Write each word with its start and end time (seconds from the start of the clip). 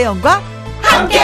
김혜영과 0.00 0.42
함께. 0.80 1.18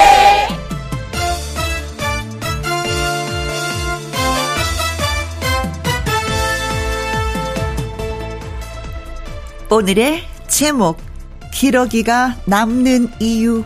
오늘의 9.71 10.25
제목 10.49 10.99
기러기가 11.53 12.37
남는 12.45 13.13
이유 13.19 13.65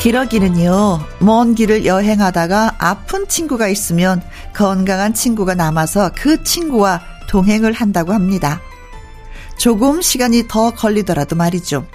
기러기는요, 0.00 0.98
먼 1.18 1.54
길을 1.54 1.84
여행하다가 1.84 2.76
아픈 2.78 3.28
친구가 3.28 3.68
있으면 3.68 4.22
건강한 4.60 5.14
친구가 5.14 5.54
남아서 5.54 6.10
그 6.14 6.44
친구와 6.44 7.00
동행을 7.30 7.72
한다고 7.72 8.12
합니다. 8.12 8.60
조금 9.56 10.02
시간이 10.02 10.48
더 10.48 10.70
걸리더라도 10.72 11.34
말이죠. 11.34 11.86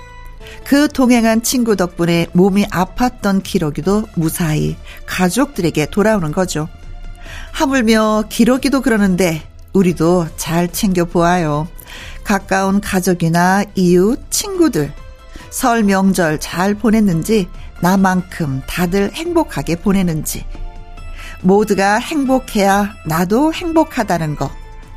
그 0.63 0.87
동행한 0.87 1.43
친구 1.43 1.75
덕분에 1.75 2.25
몸이 2.33 2.65
아팠던 2.65 3.43
기러기도 3.43 4.07
무사히 4.15 4.75
가족들에게 5.05 5.91
돌아오는 5.91 6.31
거죠. 6.31 6.67
하물며 7.51 8.23
기러기도 8.29 8.81
그러는데 8.81 9.43
우리도 9.73 10.29
잘 10.35 10.67
챙겨보아요. 10.67 11.67
가까운 12.23 12.81
가족이나 12.81 13.63
이웃, 13.75 14.19
친구들. 14.31 14.91
설 15.51 15.83
명절 15.83 16.39
잘 16.39 16.73
보냈는지 16.73 17.47
나만큼 17.81 18.63
다들 18.65 19.11
행복하게 19.13 19.75
보내는지 19.75 20.43
모두가 21.45 21.97
행복해야 21.97 22.95
나도 23.05 23.53
행복하다는 23.53 24.35
거 24.35 24.49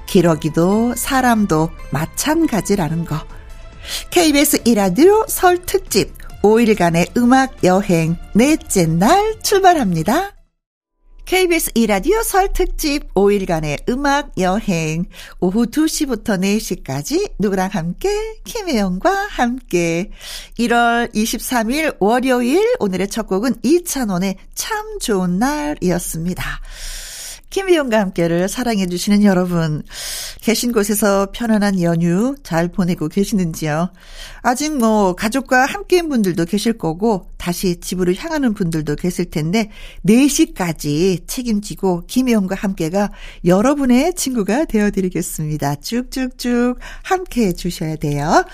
기러기도 0.07 0.95
사람도 0.95 1.71
마찬가지라는 1.91 3.05
거 3.05 3.17
KBS 4.11 4.63
이라디오 4.65 5.25
설 5.29 5.65
특집 5.65 6.17
5일간의 6.43 7.17
음악 7.17 7.63
여행 7.65 8.17
넷째 8.35 8.87
날 8.87 9.41
출발합니다. 9.43 10.38
KBS 11.29 11.73
이라디오 11.75 12.23
설 12.23 12.55
특집 12.55 13.13
5일간의 13.13 13.87
음악 13.91 14.33
여행. 14.39 15.05
오후 15.41 15.67
2시부터 15.67 16.41
4시까지 16.41 17.33
누구랑 17.39 17.69
함께? 17.71 18.09
김혜영과 18.45 19.11
함께. 19.29 20.11
1월 20.59 21.13
23일 21.15 21.97
월요일 22.01 22.65
오늘의 22.81 23.09
첫 23.09 23.27
곡은 23.27 23.57
이찬원의 23.63 24.37
참 24.55 24.99
좋은 25.01 25.39
날이었습니다. 25.39 26.43
김희영과 27.51 27.99
함께를 27.99 28.49
사랑해주시는 28.49 29.25
여러분, 29.25 29.83
계신 30.43 30.71
곳에서 30.73 31.29
편안한 31.33 31.81
연휴 31.81 32.35
잘 32.43 32.69
보내고 32.69 33.09
계시는지요? 33.09 33.91
아직 34.43 34.77
뭐, 34.77 35.15
가족과 35.15 35.65
함께인 35.65 36.11
분들도 36.11 36.45
계실 36.45 36.75
거고, 36.75 37.31
다시 37.39 37.81
집으로 37.81 38.13
향하는 38.15 38.53
분들도 38.53 38.97
계실 38.97 39.31
텐데, 39.31 39.71
4시까지 40.07 41.27
책임지고, 41.27 42.05
김희영과 42.07 42.55
함께가 42.55 43.11
여러분의 43.47 44.15
친구가 44.15 44.67
되어드리겠습니다. 44.67 45.77
쭉쭉쭉 45.77 46.79
함께 47.03 47.47
해주셔야 47.47 47.97
돼요. 47.97 48.45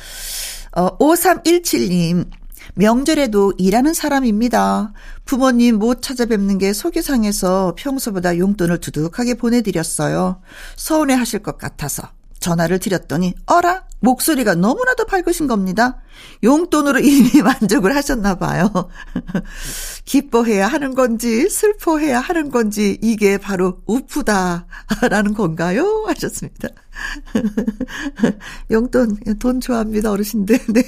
어, 0.77 0.99
5317님, 0.99 2.27
명절에도 2.75 3.55
일하는 3.59 3.95
사람입니다. 3.95 4.93
부모님 5.25 5.79
못 5.79 6.03
찾아뵙는 6.03 6.59
게 6.59 6.73
속이 6.73 7.03
상해서 7.03 7.75
평소보다 7.77 8.39
용돈을 8.39 8.79
두둑하게 8.79 9.35
보내드렸어요. 9.35 10.41
서운해 10.77 11.15
하실 11.15 11.41
것 11.41 11.59
같아서 11.59 12.09
전화를 12.41 12.79
드렸더니 12.79 13.35
어라 13.47 13.85
목소리가 14.01 14.55
너무나도 14.55 15.07
밝으신 15.07 15.47
겁니다. 15.47 16.03
용돈으로 16.43 16.99
이미 16.99 17.31
만족을 17.41 17.97
하셨나 17.97 18.35
봐요. 18.35 18.71
기뻐해야 20.05 20.67
하는 20.67 20.95
건지 20.95 21.49
슬퍼해야 21.49 22.21
하는 22.21 22.51
건지 22.51 22.99
이게 23.01 23.39
바로 23.39 23.79
우프다라는 23.87 25.33
건가요? 25.35 26.05
하셨습니다. 26.07 26.69
용돈 28.71 29.17
돈 29.39 29.61
좋아합니다 29.61 30.11
어르신들. 30.11 30.59
네. 30.69 30.83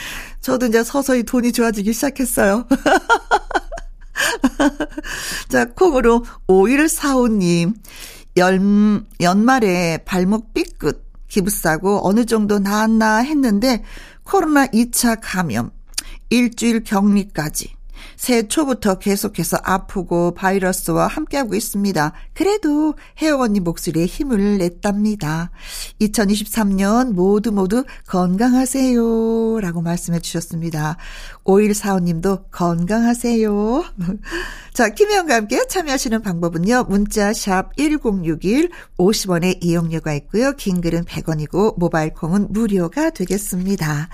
저도 0.40 0.66
이제 0.66 0.82
서서히 0.82 1.22
돈이 1.22 1.52
좋아지기 1.52 1.92
시작했어요. 1.92 2.66
자, 5.48 5.66
콩으로 5.66 6.24
5145님. 6.48 7.74
연, 8.36 9.06
연말에 9.20 9.98
발목 10.04 10.54
삐끗, 10.54 11.04
기부싸고 11.28 12.06
어느 12.06 12.24
정도 12.24 12.58
나았나 12.58 13.18
했는데 13.18 13.84
코로나 14.22 14.66
2차 14.66 15.18
감염, 15.20 15.70
일주일 16.30 16.84
격리까지 16.84 17.77
새해 18.18 18.48
초부터 18.48 18.98
계속해서 18.98 19.58
아프고 19.62 20.34
바이러스와 20.34 21.06
함께하고 21.06 21.54
있습니다. 21.54 22.12
그래도 22.34 22.94
혜영 23.22 23.40
언니 23.40 23.60
목소리에 23.60 24.06
힘을 24.06 24.58
냈답니다. 24.58 25.52
2023년 26.00 27.12
모두 27.12 27.52
모두 27.52 27.84
건강하세요. 28.08 29.60
라고 29.60 29.82
말씀해 29.82 30.18
주셨습니다. 30.18 30.96
5145님도 31.44 32.50
건강하세요. 32.50 33.84
자, 34.74 34.88
김혜영과 34.88 35.36
함께 35.36 35.64
참여하시는 35.68 36.20
방법은요. 36.20 36.86
문자 36.88 37.32
샵 37.32 37.76
1061, 37.76 38.70
50원의 38.98 39.64
이용료가 39.64 40.12
있고요. 40.14 40.52
긴 40.54 40.80
글은 40.80 41.04
100원이고 41.04 41.78
모바일 41.78 42.12
콩은 42.14 42.48
무료가 42.50 43.10
되겠습니다. 43.10 44.08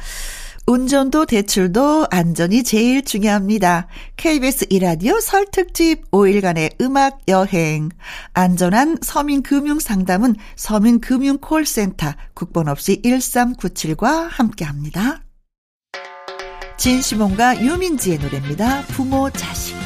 운전도 0.66 1.26
대출도 1.26 2.06
안전이 2.10 2.62
제일 2.62 3.04
중요합니다. 3.04 3.86
KBS 4.16 4.66
이라디오 4.70 5.20
설 5.20 5.44
특집 5.50 6.10
5일간의 6.10 6.80
음악 6.80 7.20
여행. 7.28 7.90
안전한 8.32 8.96
서민금융 9.02 9.78
상담은 9.78 10.36
서민금융콜센터 10.56 12.14
국번 12.32 12.68
없이 12.68 13.02
1397과 13.02 14.28
함께 14.30 14.64
합니다. 14.64 15.20
진시몬과 16.78 17.62
유민지의 17.62 18.18
노래입니다. 18.18 18.82
부모 18.88 19.28
자식. 19.30 19.83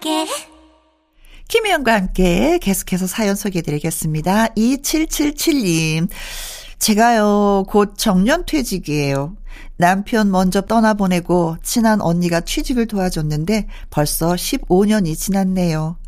함께 0.00 0.26
김혜영과 1.48 1.92
함께 1.92 2.58
계속해서 2.58 3.06
사연 3.06 3.36
소개해드리겠습니다. 3.36 4.48
2777님 4.48 6.08
제가요, 6.78 7.64
곧 7.68 7.94
정년 7.98 8.46
퇴직이에요. 8.46 9.36
남편 9.76 10.30
먼저 10.30 10.62
떠나보내고 10.62 11.56
친한 11.62 12.00
언니가 12.00 12.40
취직을 12.40 12.86
도와줬는데 12.86 13.66
벌써 13.90 14.32
15년이 14.32 15.16
지났네요. 15.18 15.98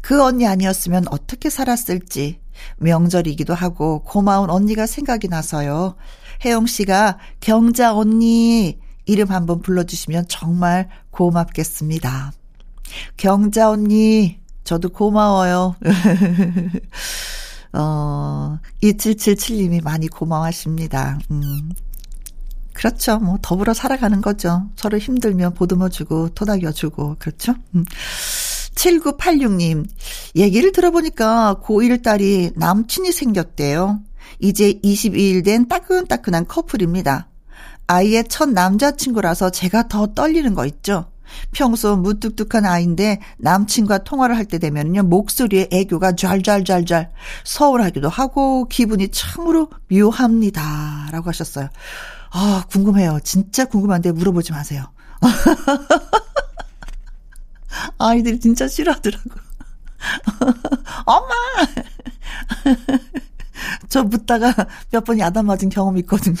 그 0.00 0.22
언니 0.22 0.46
아니었으면 0.46 1.04
어떻게 1.10 1.50
살았을지 1.50 2.40
명절이기도 2.78 3.52
하고 3.52 4.02
고마운 4.02 4.48
언니가 4.48 4.86
생각이 4.86 5.28
나서요. 5.28 5.96
혜영 6.44 6.66
씨가 6.66 7.18
경자 7.40 7.94
언니 7.94 8.78
이름 9.04 9.30
한번 9.30 9.60
불러주시면 9.60 10.26
정말 10.28 10.88
고맙겠습니다. 11.10 12.32
경자 13.16 13.70
언니, 13.70 14.40
저도 14.64 14.90
고마워요. 14.90 15.76
어, 17.72 18.58
2777님이 18.82 19.82
많이 19.82 20.08
고마워하십니다. 20.08 21.18
음. 21.30 21.72
그렇죠. 22.72 23.18
뭐, 23.18 23.38
더불어 23.42 23.74
살아가는 23.74 24.20
거죠. 24.20 24.70
서로 24.76 24.98
힘들면 24.98 25.54
보듬어주고, 25.54 26.30
토닥여주고, 26.30 27.16
그렇죠? 27.18 27.54
음. 27.74 27.84
7986님, 28.74 29.86
얘기를 30.36 30.72
들어보니까 30.72 31.60
고1 31.62 32.02
딸이 32.02 32.52
남친이 32.56 33.12
생겼대요. 33.12 34.00
이제 34.40 34.72
22일 34.82 35.44
된 35.44 35.68
따끈따끈한 35.68 36.48
커플입니다. 36.48 37.28
아이의 37.86 38.24
첫 38.28 38.48
남자친구라서 38.48 39.50
제가 39.50 39.88
더 39.88 40.06
떨리는 40.14 40.54
거 40.54 40.66
있죠? 40.66 41.11
평소 41.52 41.96
무뚝뚝한 41.96 42.64
아이인데 42.66 43.20
남친과 43.38 44.04
통화를 44.04 44.36
할 44.36 44.44
때 44.46 44.58
되면요 44.58 45.04
목소리에 45.04 45.68
애교가 45.72 46.12
좔좔좔좔 46.12 47.08
서운하기도 47.44 48.08
하고 48.08 48.66
기분이 48.68 49.08
참으로 49.10 49.70
묘합니다라고 49.90 51.28
하셨어요. 51.28 51.68
아 52.32 52.64
궁금해요. 52.70 53.20
진짜 53.24 53.64
궁금한데 53.66 54.12
물어보지 54.12 54.52
마세요. 54.52 54.84
아이들이 57.98 58.38
진짜 58.40 58.68
싫어하더라고. 58.68 59.30
엄마! 61.06 61.32
저 63.88 64.02
묻다가 64.02 64.54
몇 64.90 65.04
번 65.04 65.18
야단 65.18 65.46
맞은 65.46 65.68
경험이 65.68 66.00
있거든요. 66.00 66.36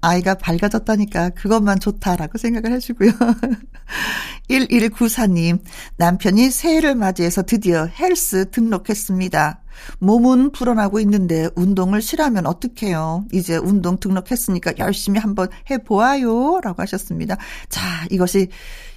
아이가 0.00 0.34
밝아졌다니까 0.34 1.30
그것만 1.30 1.80
좋다라고 1.80 2.38
생각을 2.38 2.72
해주고요. 2.72 3.10
1194님, 4.50 5.60
남편이 5.96 6.50
새해를 6.50 6.94
맞이해서 6.94 7.42
드디어 7.42 7.86
헬스 7.86 8.50
등록했습니다. 8.50 9.63
몸은 9.98 10.52
불어나고 10.52 11.00
있는데 11.00 11.48
운동을 11.54 12.02
싫어하면 12.02 12.46
어떡해요. 12.46 13.26
이제 13.32 13.56
운동 13.56 13.98
등록했으니까 13.98 14.74
열심히 14.78 15.20
한번 15.20 15.48
해보아요. 15.70 16.60
라고 16.62 16.82
하셨습니다. 16.82 17.36
자, 17.68 18.06
이것이 18.10 18.48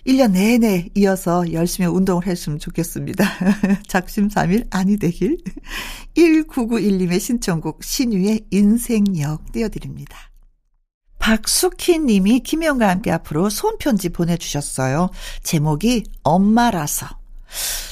1년 0.06 0.31
내내 0.31 0.89
이어서 0.95 1.51
열심히 1.51 1.88
운동을 1.88 2.25
했으면 2.27 2.59
좋겠습니다. 2.59 3.25
작심삼일 3.88 4.68
아니 4.71 4.97
되길. 4.97 5.38
1991님의 6.15 7.19
신청곡 7.19 7.83
신유의 7.83 8.47
인생역 8.51 9.51
띄워드립니다. 9.51 10.18
박수키 11.19 12.00
님이 12.00 12.39
김영과 12.39 12.88
함께 12.88 13.12
앞으로 13.12 13.50
손편지 13.50 14.09
보내주셨어요. 14.09 15.09
제목이 15.44 16.06
엄마라서. 16.23 17.07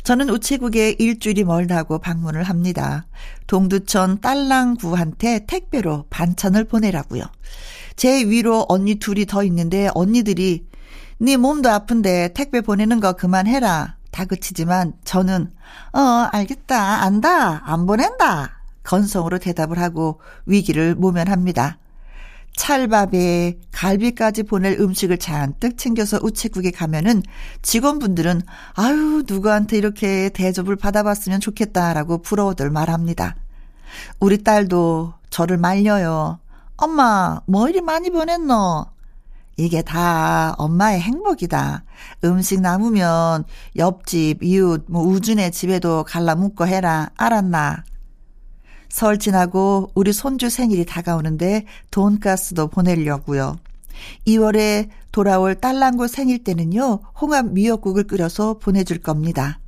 저는 0.03 0.29
우체국에 0.29 0.95
일주일이 0.99 1.43
멀다고 1.43 1.99
방문을 1.99 2.43
합니다. 2.43 3.05
동두천 3.47 4.21
딸랑구한테 4.21 5.45
택배로 5.47 6.05
반찬을 6.09 6.65
보내라고요. 6.65 7.23
제 7.95 8.23
위로 8.23 8.65
언니 8.69 8.95
둘이 8.95 9.25
더 9.25 9.43
있는데 9.43 9.89
언니들이 9.95 10.67
네 11.17 11.37
몸도 11.37 11.69
아픈데 11.69 12.33
택배 12.33 12.61
보내는 12.61 12.99
거 12.99 13.13
그만해라. 13.13 13.95
다그치지만 14.11 14.93
저는 15.03 15.51
어 15.93 15.99
알겠다 15.99 17.03
안다 17.03 17.69
안 17.69 17.85
보낸다 17.85 18.61
건성으로 18.83 19.39
대답을 19.39 19.79
하고 19.79 20.21
위기를 20.45 20.95
모면합니다. 20.95 21.79
찰밥에 22.55 23.59
갈비까지 23.71 24.43
보낼 24.43 24.79
음식을 24.79 25.17
잔뜩 25.17 25.77
챙겨서 25.77 26.19
우체국에 26.21 26.71
가면은 26.71 27.21
직원분들은 27.61 28.41
아유 28.73 29.23
누구한테 29.27 29.77
이렇게 29.77 30.29
대접을 30.29 30.75
받아봤으면 30.75 31.39
좋겠다라고 31.39 32.21
부러워들 32.21 32.69
말합니다. 32.69 33.35
우리 34.19 34.43
딸도 34.43 35.13
저를 35.29 35.57
말려요. 35.57 36.39
엄마 36.77 37.41
뭐 37.45 37.69
이리 37.69 37.81
많이 37.81 38.09
보냈노? 38.09 38.85
이게 39.57 39.81
다 39.81 40.53
엄마의 40.57 40.99
행복이다. 40.99 41.83
음식 42.25 42.59
남으면 42.59 43.45
옆집, 43.77 44.43
이웃, 44.43 44.83
뭐 44.89 45.01
우준의 45.03 45.51
집에도 45.51 46.03
갈라 46.03 46.35
묻고 46.35 46.67
해라. 46.67 47.09
알았나? 47.15 47.83
설 48.89 49.17
지나고 49.17 49.91
우리 49.95 50.13
손주 50.13 50.49
생일이 50.49 50.85
다가오는데 50.85 51.65
돈가스도 51.91 52.67
보내려고요. 52.67 53.57
2월에 54.27 54.89
돌아올 55.11 55.55
딸랑구 55.55 56.07
생일 56.07 56.43
때는요, 56.43 56.99
홍합 57.19 57.47
미역국을 57.47 58.03
끓여서 58.03 58.57
보내줄 58.57 58.99
겁니다. 58.99 59.59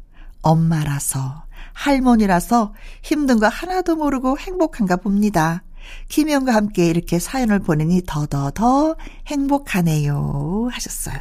엄마라서, 0.42 1.46
할머니라서 1.74 2.74
힘든 3.02 3.40
거 3.40 3.48
하나도 3.48 3.96
모르고 3.96 4.38
행복한가 4.38 4.98
봅니다. 4.98 5.64
김영과 6.10 6.54
함께 6.54 6.88
이렇게 6.88 7.20
사연을 7.20 7.60
보내니 7.60 8.04
더더더 8.06 8.96
행복하네요. 9.28 10.68
하셨어요. 10.72 11.18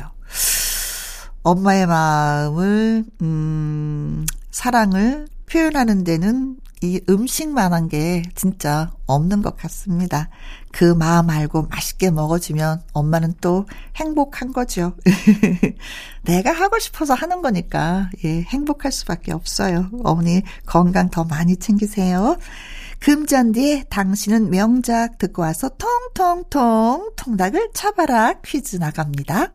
엄마의 1.42 1.87
마음을, 1.87 3.04
음, 3.22 4.26
사랑을 4.50 5.28
표현하는 5.49 6.02
데는 6.02 6.56
이 6.82 7.00
음식만한 7.08 7.88
게 7.88 8.23
진짜 8.34 8.90
없는 9.06 9.43
것 9.43 9.56
같습니다. 9.56 10.28
그 10.73 10.84
마음 10.93 11.31
알고 11.31 11.69
맛있게 11.70 12.11
먹어주면 12.11 12.82
엄마는 12.93 13.34
또 13.40 13.67
행복한 13.96 14.52
거죠. 14.52 14.94
내가 16.23 16.52
하고 16.52 16.78
싶어서 16.78 17.14
하는 17.14 17.40
거니까, 17.40 18.11
예, 18.25 18.43
행복할 18.43 18.93
수밖에 18.93 19.32
없어요. 19.32 19.88
어머니 20.05 20.43
건강 20.67 21.08
더 21.08 21.25
많이 21.25 21.56
챙기세요. 21.56 22.37
금잔디에 23.00 23.84
당신은 23.88 24.50
명작 24.50 25.19
듣고 25.19 25.43
와서 25.43 25.70
통통통 26.14 27.12
통닭을 27.17 27.70
쳐봐라 27.73 28.40
퀴즈 28.43 28.76
나갑니다. 28.76 29.55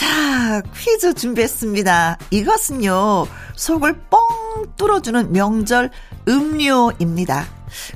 자, 0.00 0.62
퀴즈 0.74 1.12
준비했습니다. 1.12 2.16
이것은요, 2.30 3.26
속을 3.54 4.00
뻥 4.08 4.18
뚫어주는 4.78 5.30
명절 5.30 5.90
음료입니다. 6.26 7.46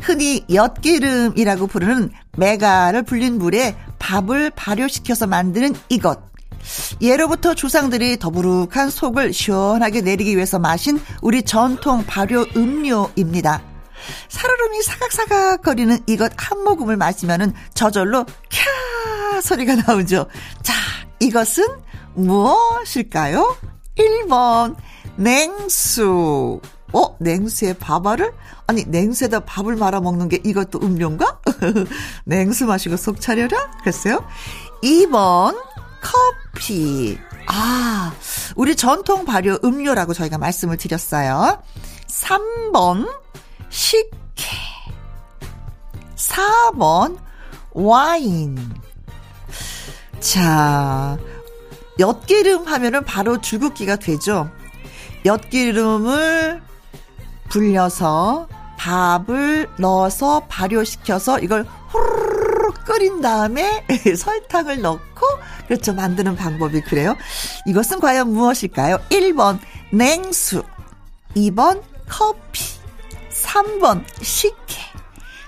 흔히 0.02 0.44
엿기름이라고 0.52 1.66
부르는 1.66 2.10
메가를 2.36 3.04
불린 3.04 3.38
물에 3.38 3.74
밥을 3.98 4.50
발효시켜서 4.50 5.26
만드는 5.26 5.74
이것. 5.88 6.20
예로부터 7.00 7.54
조상들이 7.54 8.18
더부룩한 8.18 8.90
속을 8.90 9.32
시원하게 9.32 10.02
내리기 10.02 10.36
위해서 10.36 10.58
마신 10.58 11.00
우리 11.22 11.42
전통 11.42 12.04
발효 12.04 12.44
음료입니다. 12.54 13.62
살얼음이 14.28 14.82
사각사각 14.82 15.62
거리는 15.62 15.98
이것 16.06 16.32
한 16.36 16.64
모금을 16.64 16.98
마시면은 16.98 17.54
저절로 17.72 18.26
캬 18.26 19.40
소리가 19.40 19.76
나오죠. 19.76 20.26
자, 20.62 20.74
이것은 21.24 21.64
무엇일까요? 22.14 23.56
1번 23.96 24.76
냉수. 25.16 26.60
어, 26.92 27.16
냉수에 27.18 27.72
밥알을? 27.72 28.32
아니, 28.66 28.84
냉수에다 28.84 29.40
밥을 29.40 29.76
말아 29.76 30.00
먹는 30.00 30.28
게 30.28 30.40
이것도 30.44 30.80
음료인가? 30.82 31.40
냉수 32.24 32.66
마시고 32.66 32.96
속 32.96 33.20
차려라? 33.20 33.70
글쎄요. 33.82 34.24
2번 34.82 35.56
커피. 36.02 37.18
아, 37.46 38.12
우리 38.54 38.76
전통 38.76 39.24
발효 39.24 39.58
음료라고 39.64 40.12
저희가 40.14 40.38
말씀을 40.38 40.76
드렸어요. 40.76 41.62
3번 42.06 43.08
식혜. 43.70 44.10
4번 46.16 47.18
와인. 47.72 48.56
자, 50.24 51.18
엿기름 51.98 52.66
하면은 52.66 53.04
바로 53.04 53.42
줄긋기가 53.42 53.96
되죠. 53.96 54.50
엿기름을 55.26 56.62
불려서 57.50 58.48
밥을 58.78 59.68
넣어서 59.78 60.40
발효시켜서 60.48 61.40
이걸 61.40 61.66
후루룩 61.90 62.84
끓인 62.86 63.20
다음에 63.20 63.86
설탕을 64.16 64.80
넣고 64.80 65.26
그렇죠 65.68 65.92
만드는 65.92 66.36
방법이 66.36 66.80
그래요. 66.80 67.14
이것은 67.66 68.00
과연 68.00 68.32
무엇일까요? 68.32 68.96
1번 69.10 69.58
냉수 69.92 70.62
2번 71.36 71.82
커피 72.08 72.64
3번 73.30 74.02
식혜 74.22 74.80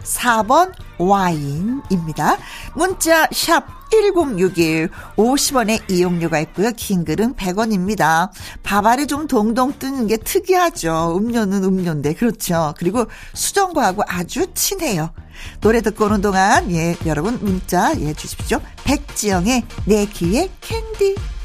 4번 0.03 0.75
와인입니다. 0.99 2.37
문자 2.75 3.27
샵 3.33 3.76
1061, 3.91 4.89
50원의 5.17 5.91
이용료가 5.91 6.41
있고요. 6.41 6.71
긴 6.77 7.05
글은 7.05 7.35
100원입니다. 7.35 8.31
밥알이 8.63 9.07
좀 9.07 9.27
동동 9.27 9.73
뜨는 9.79 10.07
게 10.07 10.17
특이하죠. 10.17 11.17
음료는 11.17 11.65
음료인데, 11.65 12.15
그렇죠. 12.15 12.75
그리고 12.79 13.07
수정과하고 13.35 14.03
아주 14.07 14.47
친해요. 14.55 15.11
노래 15.61 15.81
듣고 15.81 16.07
오는 16.07 16.21
동안, 16.21 16.71
예, 16.73 16.97
여러분 17.07 17.39
문자, 17.41 17.95
예, 18.01 18.15
주십시오. 18.15 18.61
백지영의 18.85 19.65
내 19.85 20.07
귀에 20.07 20.51
캔디. 20.61 21.36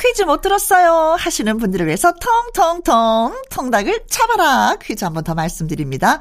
퀴즈 0.00 0.22
못 0.22 0.40
들었어요 0.40 1.16
하시는 1.18 1.58
분들을 1.58 1.86
위해서 1.86 2.12
통통통 2.14 3.42
통닭을 3.50 4.04
잡아라 4.08 4.76
퀴즈 4.80 5.04
한번 5.04 5.24
더 5.24 5.34
말씀드립니다. 5.34 6.20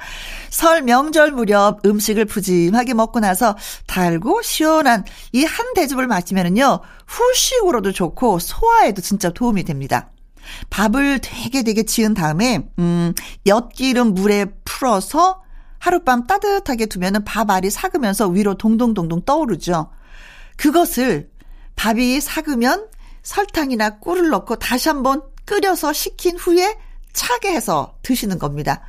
설 0.50 0.81
명절 0.81 1.31
무렵 1.31 1.86
음식을 1.86 2.25
푸짐하게 2.25 2.93
먹고 2.93 3.19
나서 3.21 3.55
달고 3.88 4.41
시원한 4.41 5.05
이 5.31 5.45
한 5.45 5.74
대접을 5.74 6.07
마시면은요 6.07 6.81
후식으로도 7.07 7.91
좋고 7.91 8.39
소화에도 8.39 9.01
진짜 9.01 9.29
도움이 9.29 9.63
됩니다. 9.63 10.12
밥을 10.69 11.19
되게 11.21 11.63
되게 11.63 11.83
지은 11.83 12.13
다음에 12.13 12.67
음 12.79 13.13
엿기름 13.48 14.13
물에 14.13 14.45
풀어서 14.65 15.41
하룻밤 15.79 16.27
따뜻하게 16.27 16.88
두면은 16.88 17.24
밥 17.24 17.50
알이 17.50 17.69
삭으면서 17.69 18.27
위로 18.27 18.55
동동동동 18.55 19.24
떠오르죠. 19.25 19.89
그것을 20.57 21.29
밥이 21.75 22.19
삭으면 22.19 22.88
설탕이나 23.29 24.00
꿀을 24.00 24.29
넣고 24.29 24.55
다시 24.55 24.89
한번 24.89 25.21
끓여서 25.45 25.93
식힌 25.93 26.36
후에 26.38 26.77
차게 27.13 27.51
해서 27.51 27.95
드시는 28.01 28.39
겁니다. 28.39 28.81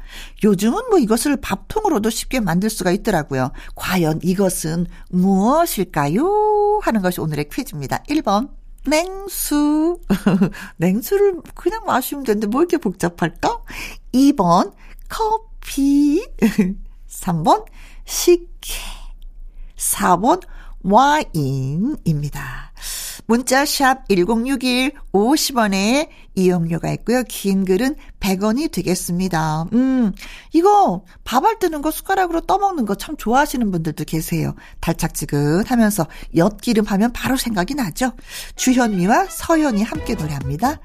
요즘은 0.42 0.88
뭐 0.88 0.98
이것을 0.98 1.36
밥통으로도 1.40 2.08
쉽게 2.08 2.40
만들 2.40 2.70
수가 2.70 2.90
있더라고요. 2.90 3.52
과연 3.74 4.20
이것은 4.22 4.86
무엇일까요? 5.10 6.80
하는 6.82 7.02
것이 7.02 7.20
오늘의 7.20 7.50
퀴즈입니다. 7.50 8.02
1번. 8.04 8.50
냉수. 8.86 10.00
냉수를 10.78 11.42
그냥 11.54 11.84
마시면 11.84 12.24
되는데 12.24 12.46
뭐 12.46 12.62
이렇게 12.62 12.78
복잡할까? 12.78 13.62
2번. 14.14 14.72
커피. 15.08 16.26
3번. 17.08 17.66
식혜. 18.06 18.74
4번. 19.76 20.40
와인입니다. 20.82 22.69
문자 23.30 23.64
샵 23.64 24.08
1061 24.08 24.90
50원에 25.12 26.08
이용료가 26.34 26.90
있고요. 26.94 27.22
긴 27.28 27.64
글은 27.64 27.94
100원이 28.18 28.72
되겠습니다. 28.72 29.66
음, 29.72 30.12
이거 30.52 31.04
밥알 31.22 31.60
뜨는 31.60 31.80
거 31.80 31.92
숟가락으로 31.92 32.40
떠먹는 32.40 32.86
거 32.86 32.96
참 32.96 33.16
좋아하시는 33.16 33.70
분들도 33.70 34.04
계세요. 34.04 34.56
달짝지근 34.80 35.64
하면서 35.66 36.08
엿기름 36.34 36.86
하면 36.86 37.12
바로 37.12 37.36
생각이 37.36 37.76
나죠. 37.76 38.10
주현미와 38.56 39.26
서현이 39.30 39.84
함께 39.84 40.16
노래합니다. 40.16 40.80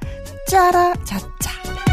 짜라 0.47 0.93
짜짜. 1.03 1.85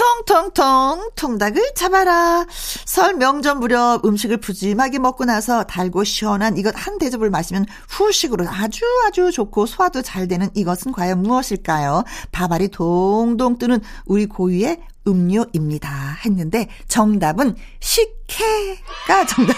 통통통 0.00 1.10
통닭을 1.14 1.74
잡아라. 1.74 2.46
설 2.86 3.14
명절 3.16 3.56
무렵 3.56 4.02
음식을 4.02 4.38
푸짐하게 4.38 4.98
먹고 4.98 5.26
나서 5.26 5.64
달고 5.64 6.04
시원한 6.04 6.56
이것 6.56 6.72
한 6.74 6.96
대접을 6.96 7.28
마시면 7.28 7.66
후식으로 7.90 8.46
아주 8.48 8.86
아주 9.06 9.30
좋고 9.30 9.66
소화도 9.66 10.00
잘 10.00 10.26
되는 10.26 10.48
이것은 10.54 10.92
과연 10.92 11.22
무엇일까요? 11.22 12.04
밥알이 12.32 12.68
동동 12.68 13.58
뜨는 13.58 13.80
우리 14.06 14.24
고유의 14.24 14.80
음료입니다. 15.06 16.16
했는데 16.24 16.68
정답은 16.88 17.54
식혜가 17.80 19.26
정답. 19.28 19.54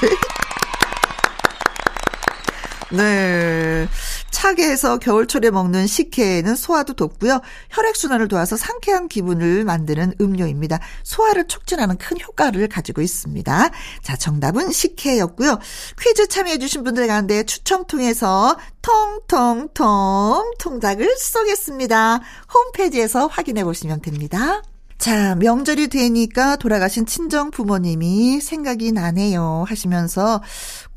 네. 2.92 3.88
차게 4.30 4.68
해서 4.68 4.98
겨울철에 4.98 5.50
먹는 5.50 5.86
식혜는 5.86 6.56
소화도 6.56 6.94
돕고요. 6.94 7.40
혈액순환을 7.70 8.28
도와서 8.28 8.56
상쾌한 8.56 9.08
기분을 9.08 9.64
만드는 9.64 10.14
음료입니다. 10.20 10.80
소화를 11.02 11.46
촉진하는 11.46 11.96
큰 11.96 12.18
효과를 12.20 12.68
가지고 12.68 13.02
있습니다. 13.02 13.70
자, 14.02 14.16
정답은 14.16 14.72
식혜였고요. 14.72 15.58
퀴즈 16.00 16.28
참여해주신 16.28 16.84
분들 16.84 17.06
가운데 17.06 17.44
추첨 17.44 17.84
통해서 17.86 18.56
통통통 18.82 20.54
통닭을 20.58 21.16
쏘겠습니다. 21.16 22.20
홈페이지에서 22.52 23.26
확인해 23.26 23.64
보시면 23.64 24.02
됩니다. 24.02 24.62
자, 25.02 25.34
명절이 25.34 25.88
되니까 25.88 26.54
돌아가신 26.54 27.06
친정 27.06 27.50
부모님이 27.50 28.40
생각이 28.40 28.92
나네요 28.92 29.64
하시면서 29.66 30.40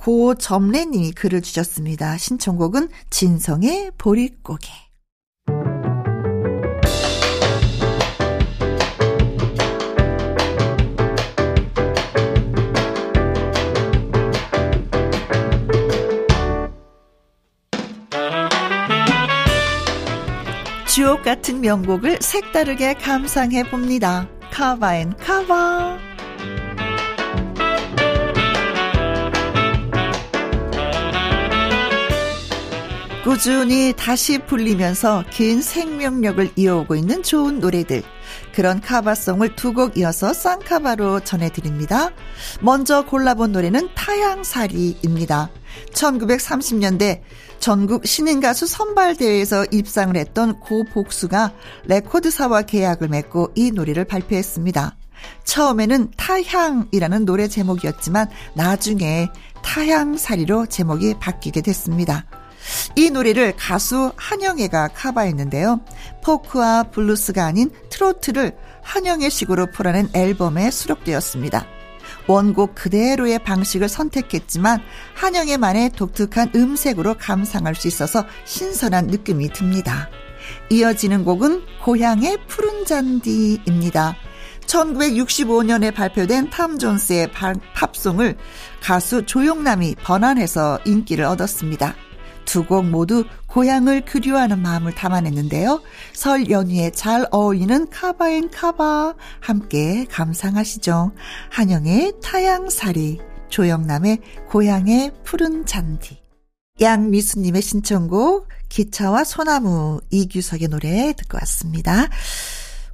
고점래님이 0.05 1.13
글을 1.13 1.41
주셨습니다. 1.41 2.15
신청곡은 2.19 2.89
진성의 3.09 3.93
보릿고개. 3.97 4.69
주옥 20.85 21.23
같은 21.23 21.61
명곡을 21.61 22.19
색다르게 22.21 22.93
감상해 22.93 23.63
봅니다. 23.63 24.29
카바 24.51 24.97
and 24.97 25.17
카바. 25.17 26.14
꾸준히 33.25 33.91
다시 33.97 34.37
불리면서 34.37 35.23
긴 35.31 35.59
생명력을 35.59 36.51
이어오고 36.55 36.93
있는 36.95 37.23
좋은 37.23 37.59
노래들. 37.59 38.03
그런 38.53 38.79
카바송을 38.79 39.55
두 39.55 39.73
곡 39.73 39.97
이어서 39.97 40.31
쌍카바로 40.31 41.21
전해드립니다. 41.21 42.11
먼저 42.61 43.03
골라본 43.03 43.51
노래는 43.51 43.89
타향살이입니다. 43.95 45.49
1930년대 45.91 47.21
전국 47.59 48.05
신인가수 48.05 48.67
선발대회에서 48.67 49.65
입상을 49.71 50.15
했던 50.15 50.59
고복수가 50.59 51.51
레코드사와 51.85 52.61
계약을 52.61 53.07
맺고 53.07 53.53
이 53.55 53.71
노래를 53.71 54.05
발표했습니다. 54.05 54.97
처음에는 55.45 56.11
타향이라는 56.15 57.25
노래 57.25 57.47
제목이었지만 57.47 58.29
나중에 58.53 59.29
타향살이로 59.63 60.67
제목이 60.67 61.15
바뀌게 61.19 61.61
됐습니다. 61.61 62.27
이 62.95 63.09
노래를 63.09 63.55
가수 63.57 64.11
한영애가 64.15 64.89
카바했는데요. 64.89 65.81
포크와 66.23 66.83
블루스가 66.83 67.45
아닌 67.45 67.71
트로트를 67.89 68.55
한영애 68.83 69.29
식으로 69.29 69.67
풀어낸 69.67 70.09
앨범에 70.13 70.71
수록되었습니다. 70.71 71.65
원곡 72.27 72.75
그대로의 72.75 73.39
방식을 73.39 73.89
선택했지만 73.89 74.81
한영애만의 75.15 75.91
독특한 75.91 76.51
음색으로 76.55 77.15
감상할 77.19 77.75
수 77.75 77.87
있어서 77.87 78.25
신선한 78.45 79.07
느낌이 79.07 79.49
듭니다. 79.49 80.09
이어지는 80.69 81.25
곡은 81.25 81.63
고향의 81.83 82.45
푸른 82.47 82.85
잔디입니다. 82.85 84.15
1965년에 84.65 85.93
발표된 85.93 86.49
탐 86.49 86.79
존스의 86.79 87.31
팝송을 87.75 88.35
가수 88.81 89.25
조용남이 89.25 89.95
번안해서 90.03 90.79
인기를 90.85 91.25
얻었습니다. 91.25 91.95
두 92.45 92.65
곡 92.65 92.85
모두 92.85 93.25
고향을 93.47 94.05
그리워하는 94.05 94.59
마음을 94.59 94.93
담아냈는데요. 94.93 95.81
설 96.13 96.49
연휴에 96.49 96.91
잘 96.91 97.27
어울리는 97.31 97.89
카바앤 97.89 98.49
카바 98.49 99.15
함께 99.39 100.05
감상하시죠. 100.09 101.11
한영의 101.51 102.13
타양사리, 102.23 103.19
조영남의 103.49 104.19
고향의 104.49 105.11
푸른 105.23 105.65
잔디. 105.65 106.17
양미수님의 106.81 107.61
신청곡 107.61 108.49
기차와 108.67 109.23
소나무 109.23 110.01
이규석의 110.09 110.67
노래 110.67 111.13
듣고 111.13 111.37
왔습니다. 111.37 112.09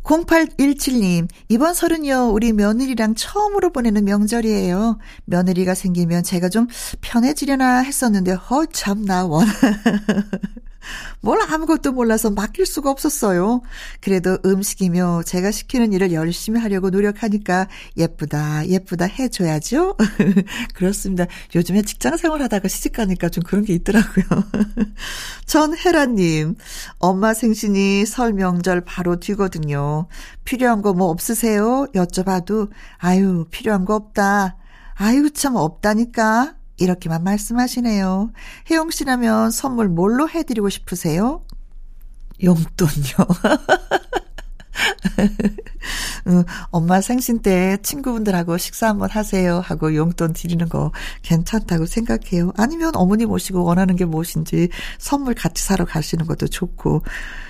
0817님, 0.04 1.28
이번 1.50 1.74
설은요, 1.74 2.32
우리 2.34 2.54
며느리랑 2.54 3.16
처음으로 3.16 3.72
보내는 3.72 4.06
명절이에요. 4.06 4.98
며느리가 5.26 5.76
생기면 5.76 6.24
제가 6.24 6.50
좀 6.50 6.68
편해지려나 7.02 7.80
했었는데, 7.80 8.34
어, 8.34 8.66
참나, 8.72 9.26
원. 9.26 9.48
뭘 11.22 11.40
아무것도 11.42 11.92
몰라서 11.92 12.30
맡길 12.30 12.66
수가 12.66 12.90
없었어요. 12.92 13.62
그래도 14.00 14.38
음식이며 14.46 15.24
제가 15.26 15.52
시키는 15.52 15.92
일을 15.94 16.14
열심히 16.14 16.60
하려고 16.60 16.90
노력하니까 16.90 17.68
예쁘다, 17.98 18.68
예쁘다 18.68 19.06
해줘야죠. 19.06 19.98
그렇습니다. 20.76 21.26
요즘에 21.56 21.82
직장 21.82 22.16
생활 22.18 22.42
하다가 22.44 22.68
시집 22.68 22.94
가니까 22.94 23.30
좀 23.30 23.44
그런 23.44 23.66
게 23.66 23.74
있더라고요. 23.74 24.26
전혜라님, 25.46 26.56
엄마 27.00 27.34
생신이 27.34 28.06
설 28.06 28.34
명절 28.34 28.82
바로 28.82 29.18
뒤거든요. 29.20 30.08
필요한 30.46 30.82
거 30.82 30.92
뭐 30.94 31.10
없으세요? 31.10 31.88
여쭤봐도, 31.96 32.70
아유, 32.98 33.46
필요한 33.50 33.86
거 33.86 33.96
없다. 33.96 34.58
아유, 34.96 35.32
참 35.32 35.56
없다니까. 35.56 36.56
이렇게만 36.82 37.24
말씀하시네요. 37.24 38.32
혜영 38.70 38.92
씨라면 38.92 39.52
선물 39.52 39.88
뭘로 39.88 40.30
해드리고 40.30 40.70
싶으세요? 40.70 41.42
용돈요. 42.44 43.16
음, 46.28 46.44
엄마 46.70 47.02
생신 47.02 47.42
때 47.42 47.78
친구분들하고 47.82 48.58
식사 48.58 48.88
한번 48.88 49.10
하세요 49.10 49.60
하고 49.60 49.96
용돈 49.96 50.34
드리는 50.34 50.68
거 50.70 50.92
괜찮다고 51.22 51.86
생각해요. 51.86 52.52
아니면 52.58 52.96
어머니 52.96 53.26
모시고 53.26 53.64
원하는 53.64 53.96
게 53.96 54.06
무엇인지 54.06 54.70
선물 54.98 55.34
같이 55.36 55.64
사러 55.64 55.86
가시는 55.86 56.26
것도 56.26 56.48
좋고 56.48 57.04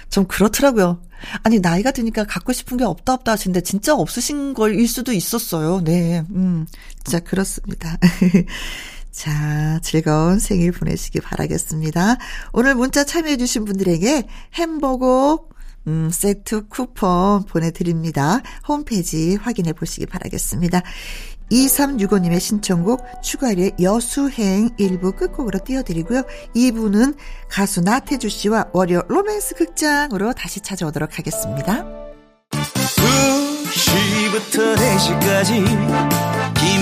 좀 0.10 0.26
그렇더라고요. 0.26 1.02
아니 1.44 1.60
나이가 1.60 1.92
드니까 1.92 2.26
갖고 2.26 2.52
싶은 2.52 2.78
게 2.78 2.84
없다 2.84 3.14
없다 3.14 3.34
하시는데 3.34 3.62
진짜 3.62 3.96
없으신 3.96 4.54
걸일 4.54 4.88
수도 4.88 5.14
있었어요. 5.14 5.82
네, 5.84 6.24
음, 6.32 6.66
진짜 7.04 7.20
그렇습니다. 7.20 7.98
자, 9.12 9.80
즐거운 9.84 10.40
생일 10.40 10.72
보내시기 10.72 11.20
바라겠습니다. 11.20 12.18
오늘 12.54 12.76
문자 12.76 13.04
참여해주신 13.04 13.66
분들에게 13.66 14.28
햄버거, 14.56 15.48
음, 15.88 16.10
세트 16.12 16.68
쿠폰 16.68 17.44
보내드립니다. 17.44 18.42
홈페이지 18.68 19.36
확인해 19.36 19.74
보시기 19.74 20.06
바라겠습니다. 20.06 20.82
2365님의 21.52 22.40
신청곡 22.40 23.04
추가일의 23.22 23.74
여수행 23.82 24.70
일부 24.78 25.12
끝곡으로 25.12 25.60
띄워드리고요. 25.66 26.24
2부는 26.56 27.16
가수 27.50 27.82
나태주 27.82 28.30
씨와 28.30 28.70
월요 28.72 29.02
로맨스 29.10 29.56
극장으로 29.56 30.32
다시 30.34 30.62
찾아오도록 30.62 31.18
하겠습니다. 31.20 31.86
2시부터 33.72 34.76
4시까지 34.78 36.31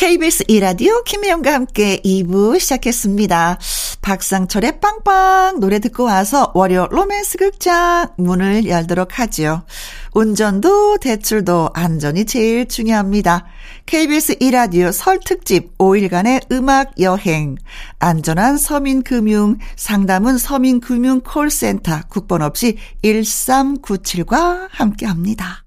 KBS 0.00 0.44
이라디오 0.48 1.02
김혜영과 1.04 1.52
함께 1.52 2.00
2부 2.02 2.58
시작했습니다. 2.58 3.58
박상철의 4.00 4.80
빵빵 4.80 5.60
노래 5.60 5.78
듣고 5.78 6.04
와서 6.04 6.52
월요 6.54 6.88
로맨스 6.90 7.36
극장 7.36 8.08
문을 8.16 8.64
열도록 8.64 9.18
하지요. 9.18 9.62
운전도 10.14 11.00
대출도 11.02 11.72
안전이 11.74 12.24
제일 12.24 12.66
중요합니다. 12.66 13.44
KBS 13.84 14.36
이라디오 14.40 14.90
설 14.90 15.20
특집 15.22 15.76
5일간의 15.76 16.50
음악 16.50 16.98
여행. 16.98 17.56
안전한 17.98 18.56
서민금융 18.56 19.58
상담은 19.76 20.38
서민금융 20.38 21.20
콜센터 21.20 22.04
국번 22.08 22.40
없이 22.40 22.78
1397과 23.04 24.68
함께 24.70 25.04
합니다. 25.04 25.66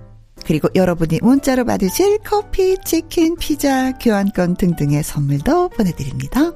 그리고 0.45 0.69
여러분이 0.75 1.19
문자로 1.21 1.65
받으실 1.65 2.17
커피, 2.23 2.77
치킨, 2.83 3.35
피자, 3.35 3.91
교환권 3.93 4.55
등등의 4.55 5.03
선물도 5.03 5.69
보내드립니다. 5.69 6.51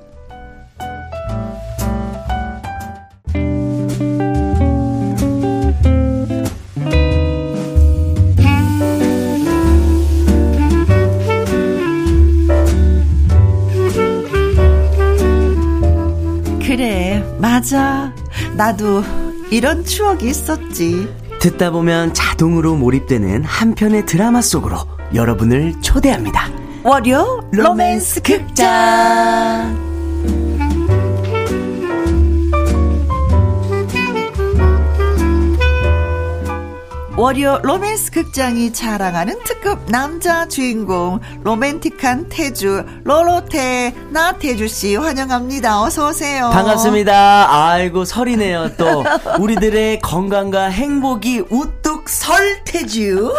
그래, 16.65 17.23
맞아. 17.39 18.13
나도 18.57 19.01
이런 19.49 19.85
추억이 19.85 20.29
있었지. 20.29 21.07
듣다 21.45 21.69
보면 21.69 22.15
자동으로 22.15 22.75
몰입되는 22.75 23.43
한 23.43 23.75
편의 23.75 24.07
드라마 24.07 24.41
속으로 24.41 24.77
여러분을 25.13 25.79
초대합니다. 25.79 26.49
월요 26.83 27.47
로맨스 27.51 28.23
극장. 28.23 29.94
월요 37.17 37.59
로맨스 37.63 38.11
극장이 38.11 38.73
자랑하는 38.73 39.39
특급 39.45 39.79
남자 39.89 40.45
주인공 40.49 41.21
로맨틱한 41.43 42.27
태주 42.27 42.83
로로테 43.05 43.93
나태주 44.09 44.67
씨 44.67 44.97
환영합니다. 44.97 45.81
어서 45.81 46.09
오세요. 46.09 46.49
반갑습니다. 46.51 47.47
아이고 47.71 48.03
설이네요. 48.03 48.75
또 48.75 49.05
우리들의 49.39 50.01
건강과 50.01 50.65
행복이 50.65 51.43
우뚝 51.49 51.84
설태주. 52.07 53.33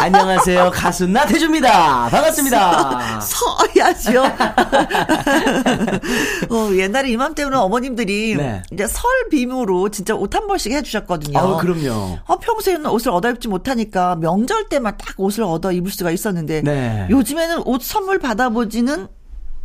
안녕하세요. 0.00 0.70
가수 0.74 1.06
나태주입니다. 1.06 2.08
반갑습니다. 2.10 3.20
서야죠. 3.20 4.24
어, 6.50 6.70
옛날에 6.74 7.10
이맘때는 7.10 7.54
어머님들이 7.56 8.36
네. 8.36 8.62
이제 8.72 8.86
설 8.86 9.02
비무로 9.30 9.88
진짜 9.90 10.14
옷 10.14 10.34
한 10.34 10.48
벌씩 10.48 10.72
해주셨거든요. 10.72 11.38
아, 11.38 11.56
그럼요. 11.58 12.18
어, 12.26 12.38
평소에는 12.38 12.86
옷을 12.86 13.12
얻어 13.12 13.30
입지 13.30 13.46
못하니까 13.46 14.16
명절 14.16 14.68
때만 14.68 14.96
딱 14.98 15.14
옷을 15.16 15.44
얻어 15.44 15.70
입을 15.70 15.92
수가 15.92 16.10
있었는데 16.10 16.62
네. 16.62 17.06
요즘에는 17.08 17.62
옷 17.66 17.82
선물 17.82 18.18
받아보지는 18.18 19.06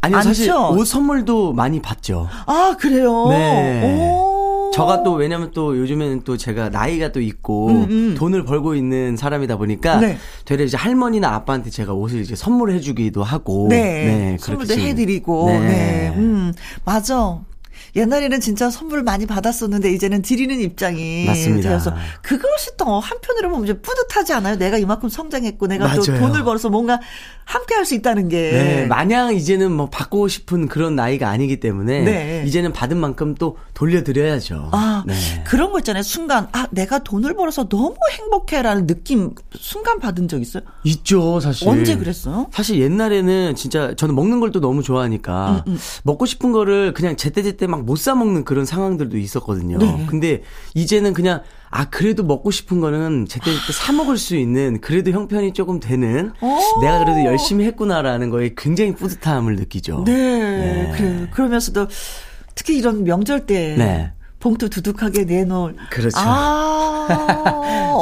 아니요? 0.01 0.21
사실 0.21 0.53
옷 0.53 0.85
선물도 0.85 1.53
많이 1.53 1.81
받죠. 1.81 2.29
아, 2.45 2.75
그래요? 2.79 3.29
네. 3.29 3.81
오. 3.83 4.38
저가 4.73 5.03
또 5.03 5.13
왜냐면 5.13 5.51
또 5.53 5.77
요즘에는 5.77 6.21
또 6.23 6.37
제가 6.37 6.69
나이가 6.69 7.11
또 7.11 7.21
있고 7.21 7.67
음, 7.69 7.87
음. 7.89 8.15
돈을 8.17 8.45
벌고 8.45 8.75
있는 8.75 9.17
사람이다 9.17 9.57
보니까 9.57 9.97
네. 9.99 10.17
되레 10.45 10.65
이제 10.65 10.77
할머니나 10.77 11.29
아빠한테 11.29 11.69
제가 11.69 11.93
옷을 11.93 12.21
이제 12.21 12.35
선물해 12.35 12.79
주기도 12.79 13.23
하고 13.23 13.67
네. 13.69 14.05
네 14.05 14.37
선물도 14.39 14.73
해 14.75 14.93
드리고 14.95 15.49
네. 15.49 15.59
네. 15.59 16.13
음. 16.15 16.53
맞아. 16.85 17.39
옛날에는 17.95 18.39
진짜 18.39 18.69
선물을 18.69 19.03
많이 19.03 19.25
받았었는데 19.25 19.91
이제는 19.91 20.21
드리는 20.21 20.59
입장이 20.59 21.25
맞습니다. 21.25 21.69
되어서 21.69 21.93
그것이 22.21 22.77
또 22.77 22.99
한편으로 22.99 23.49
보면 23.49 23.65
이제 23.65 23.73
뿌듯하지 23.73 24.33
않아요? 24.33 24.57
내가 24.57 24.77
이만큼 24.77 25.09
성장했고 25.09 25.67
내가 25.67 25.85
맞아요. 25.85 26.01
또 26.01 26.05
돈을 26.05 26.43
벌어서 26.43 26.69
뭔가 26.69 26.99
함께 27.49 27.73
할 27.73 27.83
수 27.83 27.95
있다는 27.95 28.29
게. 28.29 28.51
네, 28.51 28.85
마냥 28.85 29.33
이제는 29.33 29.71
뭐 29.71 29.89
받고 29.89 30.27
싶은 30.27 30.67
그런 30.67 30.95
나이가 30.95 31.29
아니기 31.29 31.59
때문에 31.59 32.01
네. 32.03 32.43
이제는 32.45 32.73
받은 32.73 32.95
만큼 32.97 33.33
또 33.33 33.57
돌려드려야죠. 33.73 34.69
아, 34.71 35.03
네. 35.07 35.15
그런 35.47 35.71
거 35.71 35.79
있잖아요. 35.79 36.03
순간 36.03 36.47
아, 36.51 36.67
내가 36.69 36.99
돈을 36.99 37.33
벌어서 37.33 37.67
너무 37.67 37.95
행복해라는 38.11 38.85
느낌 38.85 39.31
순간 39.57 39.97
받은 39.99 40.27
적 40.27 40.39
있어요? 40.39 40.61
있죠, 40.83 41.39
사실. 41.39 41.67
언제 41.67 41.95
그랬어요? 41.97 42.47
사실 42.51 42.79
옛날에는 42.79 43.55
진짜 43.55 43.95
저는 43.95 44.13
먹는 44.13 44.39
걸 44.39 44.49
또 44.51 44.59
너무 44.59 44.81
좋아하니까 44.83 45.63
음, 45.67 45.73
음. 45.73 45.79
먹고 46.03 46.25
싶은 46.27 46.51
거를 46.51 46.93
그냥 46.93 47.15
제때제때 47.15 47.65
막 47.67 47.81
못 47.83 47.97
사 47.97 48.13
먹는 48.13 48.45
그런 48.45 48.65
상황들도 48.65 49.17
있었거든요. 49.17 49.77
네. 49.79 50.05
근데 50.07 50.43
이제는 50.75 51.13
그냥 51.13 51.41
아 51.71 51.85
그래도 51.89 52.23
먹고 52.23 52.49
싶은 52.51 52.79
거는 52.79 53.27
제때제때 53.27 53.73
사 53.73 53.91
먹을 53.93 54.17
수 54.17 54.35
있는 54.35 54.81
그래도 54.81 55.11
형편이 55.11 55.53
조금 55.53 55.79
되는 55.79 56.31
내가 56.81 56.99
그래도 56.99 57.23
열심히 57.25 57.65
했구나라는 57.65 58.29
거에 58.31 58.53
굉장히 58.57 58.93
뿌듯함을 58.95 59.55
느끼죠. 59.55 60.03
네, 60.05 60.13
네. 60.13 60.93
그래 60.97 61.27
그러면서도 61.31 61.87
특히 62.55 62.77
이런 62.77 63.03
명절 63.03 63.45
때 63.45 63.75
네. 63.77 64.11
봉투 64.39 64.69
두둑하게 64.69 65.25
내놓을. 65.25 65.75
그렇죠. 65.91 66.17
아, 66.19 67.07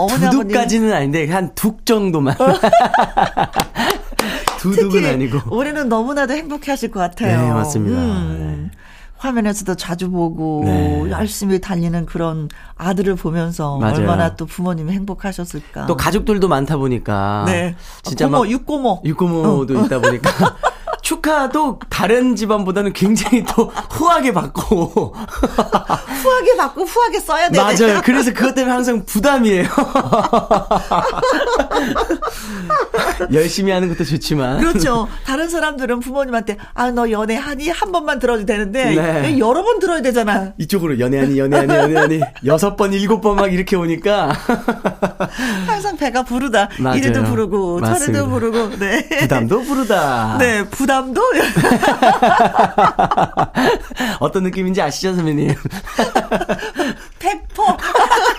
두둑까지는 0.32 0.94
아닌데 0.94 1.28
한 1.30 1.54
둑 1.56 1.86
정도만. 1.86 2.36
두둑은 4.60 5.06
아니고. 5.06 5.56
올해는 5.56 5.90
너무나도 5.90 6.34
행복해 6.34 6.72
하실 6.72 6.92
것 6.92 7.00
같아요. 7.00 7.42
네, 7.42 7.52
맞습니다. 7.54 7.98
음. 7.98 8.72
네. 9.18 9.28
화면에서도 9.28 9.76
자주 9.76 10.10
보고 10.12 10.62
네. 10.66 11.10
열심히 11.10 11.60
달리는 11.60 12.06
그런 12.06 12.50
아들을 12.76 13.16
보면서 13.16 13.78
맞아요. 13.78 13.96
얼마나 13.96 14.36
또 14.36 14.46
부모님이 14.46 14.94
행복하셨을까. 14.94 15.88
또 15.88 15.98
가족들도 15.98 16.48
많다 16.48 16.78
보니까. 16.78 17.44
네. 17.48 17.76
진짜 18.04 18.28
고모, 18.28 18.48
육고모. 18.48 19.02
육고모도 19.04 19.80
어. 19.80 19.86
있다 19.86 20.00
보니까. 20.00 20.30
축하도 21.12 21.80
다른 21.90 22.36
집안보다는 22.36 22.92
굉장히 22.92 23.42
또 23.56 23.72
후하게 23.92 24.34
받고 24.34 25.14
후하게 25.16 26.58
받고 26.58 26.84
후하게 26.84 27.20
써야 27.22 27.50
돼. 27.50 27.58
맞아요. 27.62 28.02
그래서 28.04 28.34
그것 28.34 28.54
때문에 28.54 28.74
항상 28.74 29.06
부담이에요. 29.06 29.70
열심히 33.32 33.72
하는 33.72 33.88
것도 33.88 34.04
좋지만 34.04 34.60
그렇죠. 34.60 35.08
다른 35.26 35.48
사람들은 35.50 36.02
부모님한테 36.02 36.58
아 36.74 36.92
너 36.98 37.12
연애하니 37.12 37.70
한 37.70 37.92
번만 37.92 38.18
들어도 38.18 38.44
되는데 38.46 38.96
네. 38.96 39.38
여러 39.40 39.62
번 39.64 39.78
들어야 39.80 40.02
되잖아. 40.02 40.54
이쪽으로 40.58 41.00
연애하니 41.00 41.38
연애하니 41.38 41.72
연애하니 41.74 42.22
여섯 42.46 42.76
번 42.76 42.92
일곱 42.94 43.22
번 43.22 43.38
막 43.38 43.54
이렇게 43.54 43.76
오니까 43.76 44.32
항상 45.68 45.96
배가 45.96 46.24
부르다. 46.24 46.70
맞아요. 46.80 46.98
이래도 46.98 47.24
부르고 47.24 47.82
저래도 47.82 48.28
부르고 48.30 48.78
네. 48.80 49.08
부담도 49.22 49.62
부르다. 49.62 50.38
네 50.40 50.64
부담 50.70 50.97
부담도 50.98 51.22
어떤 54.20 54.44
느낌인지 54.44 54.82
아시죠, 54.82 55.16
선배님? 55.16 55.54
백퍼. 57.20 57.78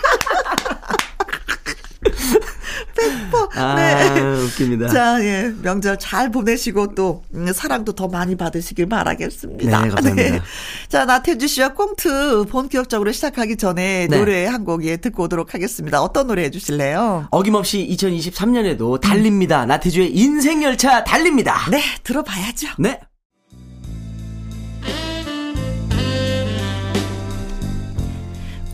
백퍼. 2.99 3.49
아, 3.55 3.75
네. 3.75 4.21
웃깁니다. 4.21 4.89
자, 4.89 5.23
예. 5.25 5.53
명절 5.63 5.99
잘 5.99 6.31
보내시고 6.31 6.95
또 6.95 7.23
음, 7.35 7.53
사랑도 7.53 7.93
더 7.93 8.09
많이 8.09 8.37
받으시길 8.37 8.89
바라겠습니다. 8.89 9.65
네, 9.65 9.71
감사합니다. 9.91 10.15
네. 10.15 10.41
자, 10.89 11.05
나태주 11.05 11.49
씨와 11.49 11.75
꽁트 11.75 12.45
본격적으로 12.51 13.13
시작하기 13.13 13.57
전에 13.57 14.07
네. 14.09 14.19
노래 14.19 14.47
한 14.47 14.59
곡 14.69 14.85
예, 14.85 14.97
듣고 14.99 15.23
오도록 15.23 15.55
하겠습니다. 15.55 16.03
어떤 16.03 16.27
노래 16.27 16.43
해 16.43 16.51
주실래요? 16.51 17.29
어김없이 17.31 17.89
2023년에도 17.97 19.01
달립니다. 19.01 19.63
음. 19.65 19.69
나태주의 19.69 20.15
인생 20.15 20.63
열차 20.63 21.05
달립니다. 21.05 21.57
네, 21.71 21.81
들어봐야죠. 22.03 22.69
네. 22.79 23.01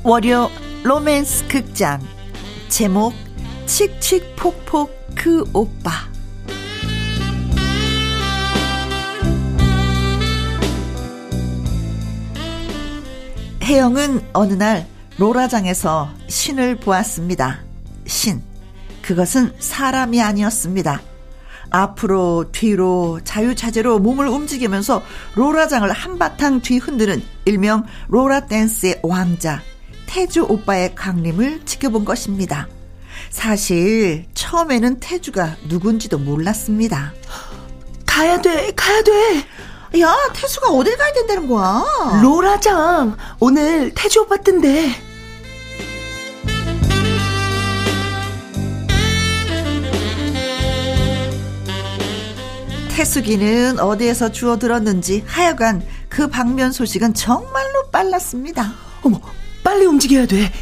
월요 0.03 0.51
로맨스 0.83 1.49
극장 1.49 2.01
제목 2.69 3.15
칙칙폭폭 3.67 4.91
그 5.15 5.45
오빠 5.53 5.91
혜영은 13.63 14.21
어느 14.35 14.53
날 14.53 14.87
로라장에서 15.17 16.11
신을 16.29 16.77
보았습니다. 16.77 17.65
신. 18.07 18.43
그것은 19.01 19.55
사람이 19.59 20.21
아니었습니다. 20.21 21.01
앞으로 21.71 22.53
뒤로 22.53 23.21
자유자재로 23.25 23.99
몸을 24.01 24.29
움직이면서 24.29 25.03
로라장을 25.35 25.91
한바탕 25.91 26.61
뒤흔드는 26.61 27.23
일명 27.47 27.85
로라 28.09 28.47
댄스의 28.47 29.01
왕자 29.03 29.61
태주 30.07 30.47
오빠의 30.49 30.95
강림을 30.95 31.65
지켜본 31.65 32.05
것입니다. 32.05 32.69
사실 33.35 34.27
처음에는 34.33 35.01
태주가 35.01 35.57
누군지도 35.67 36.19
몰랐습니다. 36.19 37.13
가야 38.07 38.41
돼, 38.41 38.71
가야 38.77 39.03
돼. 39.03 39.45
야, 40.01 40.15
태수가 40.33 40.71
어딜 40.71 40.97
가야 40.97 41.13
된다는 41.13 41.49
거야? 41.49 41.83
로라장 42.23 43.17
오늘 43.41 43.93
태주 43.93 44.21
오빠 44.21 44.37
뜬대. 44.37 44.89
태수기는 52.95 53.81
어디에서 53.81 54.31
주워 54.31 54.59
들었는지 54.61 55.25
하여간 55.27 55.83
그 56.09 56.29
방면 56.29 56.71
소식은 56.71 57.15
정말로 57.15 57.91
빨랐습니다. 57.91 58.73
어머, 59.03 59.21
빨리 59.65 59.87
움직여야 59.87 60.27
돼. 60.27 60.53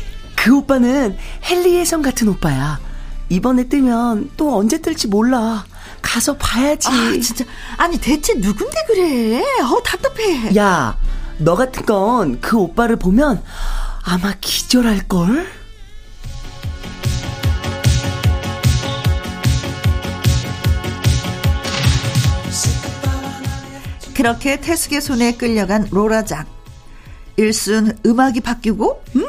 그 0.42 0.56
오빠는 0.56 1.16
헨리에선 1.48 2.02
같은 2.02 2.26
오빠야. 2.26 2.80
이번에 3.28 3.68
뜨면 3.68 4.30
또 4.36 4.56
언제 4.58 4.78
뜰지 4.80 5.06
몰라. 5.06 5.64
가서 6.02 6.36
봐야지. 6.36 6.88
아, 6.88 7.12
진짜. 7.22 7.44
아니, 7.76 7.96
대체 7.96 8.34
누군데 8.34 8.74
그래? 8.88 9.40
어, 9.62 9.80
답답해. 9.84 10.56
야, 10.56 10.98
너 11.38 11.54
같은 11.54 11.86
건 11.86 12.38
그 12.40 12.58
오빠를 12.58 12.96
보면 12.96 13.40
아마 14.04 14.34
기절할걸? 14.40 15.46
그렇게 24.14 24.60
태숙의 24.60 25.00
손에 25.00 25.36
끌려간 25.36 25.88
로라장. 25.90 26.44
일순 27.36 27.98
음악이 28.04 28.40
바뀌고, 28.40 29.02
음, 29.16 29.24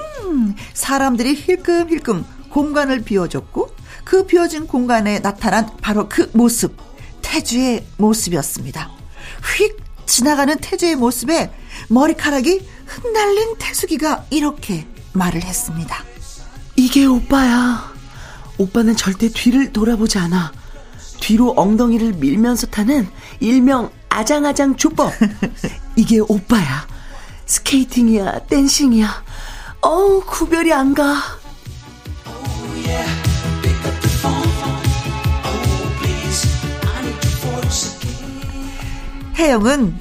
사람들이 0.74 1.36
힐끔힐끔 1.36 2.26
공간을 2.50 3.04
비워줬고, 3.04 3.76
그 4.04 4.26
비워진 4.26 4.67
공간에 4.67 5.19
나타난 5.19 5.69
바로 5.82 6.08
그 6.10 6.30
모습, 6.34 6.78
태주의 7.22 7.86
모습이었습니다. 7.98 8.91
휙 9.58 9.78
지나가는 10.06 10.56
태주의 10.60 10.96
모습에 10.96 11.52
머리카락이 11.89 12.67
흩날린 12.86 13.56
태숙이가 13.58 14.26
이렇게 14.30 14.86
말을 15.13 15.43
했습니다. 15.43 16.04
이게 16.76 17.06
오빠야. 17.06 17.93
오빠는 18.58 18.96
절대 18.96 19.30
뒤를 19.30 19.74
돌아보지 19.74 20.17
않아. 20.19 20.52
뒤로 21.19 21.54
엉덩이를 21.56 22.13
밀면서 22.13 22.67
타는 22.67 23.08
일명 23.39 23.89
아장아장 24.10 24.76
주법. 24.76 25.12
이게 25.96 26.19
오빠야. 26.19 26.88
스케이팅이야, 27.46 28.39
댄싱이야. 28.48 29.22
어우, 29.84 30.22
구별이 30.26 30.72
안 30.72 30.93
가. 30.93 31.15
혜영은 39.36 40.00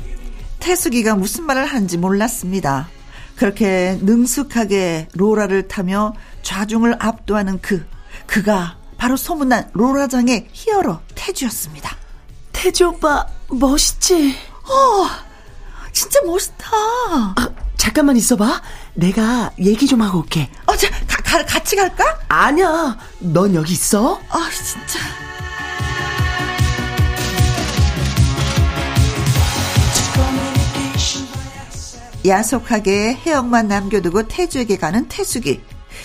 태숙이가 0.61 1.17
무슨 1.17 1.47
말을 1.47 1.67
하는지 1.67 1.99
몰랐습니다. 1.99 2.89
그렇게 3.35 3.99
능숙하게 4.03 5.09
로라를 5.15 5.67
타며 5.67 6.15
좌중을 6.43 6.97
압도하는 7.01 7.59
그, 7.61 7.85
그가 8.27 8.77
바로 8.99 9.17
소문난 9.17 9.71
로라장의 9.73 10.49
히어로 10.53 11.01
태주였습니다. 11.17 11.97
태주 12.53 12.87
오빠, 12.87 13.27
멋있지? 13.51 14.37
어, 14.63 15.09
진짜 15.93 16.21
멋있다. 16.23 16.71
아, 16.71 17.49
잠깐만 17.77 18.17
있어봐. 18.17 18.63
내가 18.95 19.51
얘기 19.59 19.87
좀 19.87 20.03
하고 20.03 20.19
올게. 20.19 20.49
어, 20.67 20.77
자, 20.77 20.89
가, 21.07 21.23
가, 21.23 21.45
같이 21.47 21.77
갈까? 21.77 22.05
아니야. 22.29 22.97
넌 23.21 23.55
여기 23.55 23.73
있어. 23.73 24.21
아, 24.29 24.51
진짜. 24.51 25.01
야속하게 32.25 33.15
해영만 33.27 33.67
남겨두고 33.67 34.29
태주에게 34.29 34.77
가는 34.77 35.09
태숙이. 35.09 35.61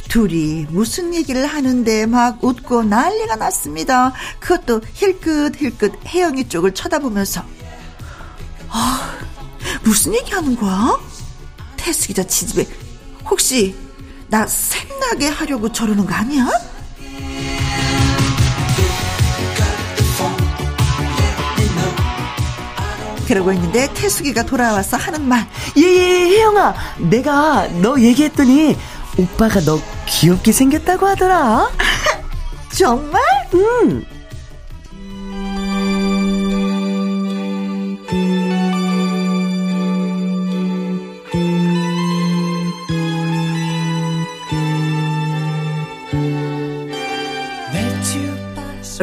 둘이 0.10 0.66
무슨 0.70 1.14
얘기를 1.14 1.46
하는데 1.46 2.06
막 2.08 2.44
웃고 2.44 2.84
난리가 2.84 3.36
났습니다. 3.36 4.14
그것도 4.40 4.82
힐끗힐끗 4.94 5.94
혜영이 6.08 6.50
쪽을 6.50 6.74
쳐다보면서 6.74 7.44
아 8.70 9.18
무슨 9.84 10.16
얘기 10.16 10.32
하는 10.32 10.56
거야? 10.56 10.98
태숙이 11.88 12.14
저 12.14 12.22
지집에 12.22 12.68
혹시 13.30 13.74
나 14.28 14.46
샘나게 14.46 15.30
하려고 15.30 15.72
저러는 15.72 16.06
거 16.06 16.14
아니야? 16.14 16.46
그러고 23.26 23.54
있는데 23.54 23.94
태숙이가 23.94 24.44
돌아와서 24.44 24.98
하는 24.98 25.26
말. 25.28 25.48
예예 25.78 25.86
예, 25.86 26.30
혜영아. 26.30 26.76
내가 27.10 27.68
너 27.82 27.98
얘기했더니 28.02 28.76
오빠가 29.18 29.62
너 29.62 29.80
귀엽게 30.08 30.52
생겼다고 30.52 31.06
하더라. 31.08 31.70
정말? 32.78 33.22
응 33.54 34.17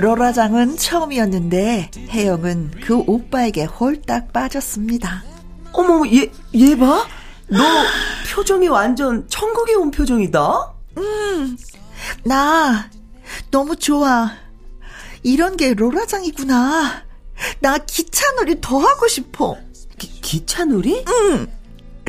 로라장은 0.04 0.76
처음이었는데 0.76 1.90
혜영은 2.10 2.72
그 2.84 2.98
오빠에게 3.06 3.64
홀딱 3.64 4.34
빠졌습니다. 4.34 5.24
어머 5.72 6.06
얘 6.08 6.30
얘 6.52 6.76
봐. 6.76 7.06
너 7.48 7.58
표정이 8.30 8.68
완전 8.68 9.26
천국에 9.28 9.72
온 9.74 9.90
표정이다. 9.90 10.74
음, 10.98 11.56
나 12.22 12.90
너무 13.50 13.76
좋아. 13.76 14.30
이런 15.22 15.56
게 15.56 15.72
로라장이구나. 15.72 17.02
나 17.60 17.78
기차놀이 17.78 18.60
더 18.60 18.76
하고 18.76 19.08
싶어. 19.08 19.56
기, 19.96 20.20
기차놀이? 20.20 21.02
응. 21.08 21.46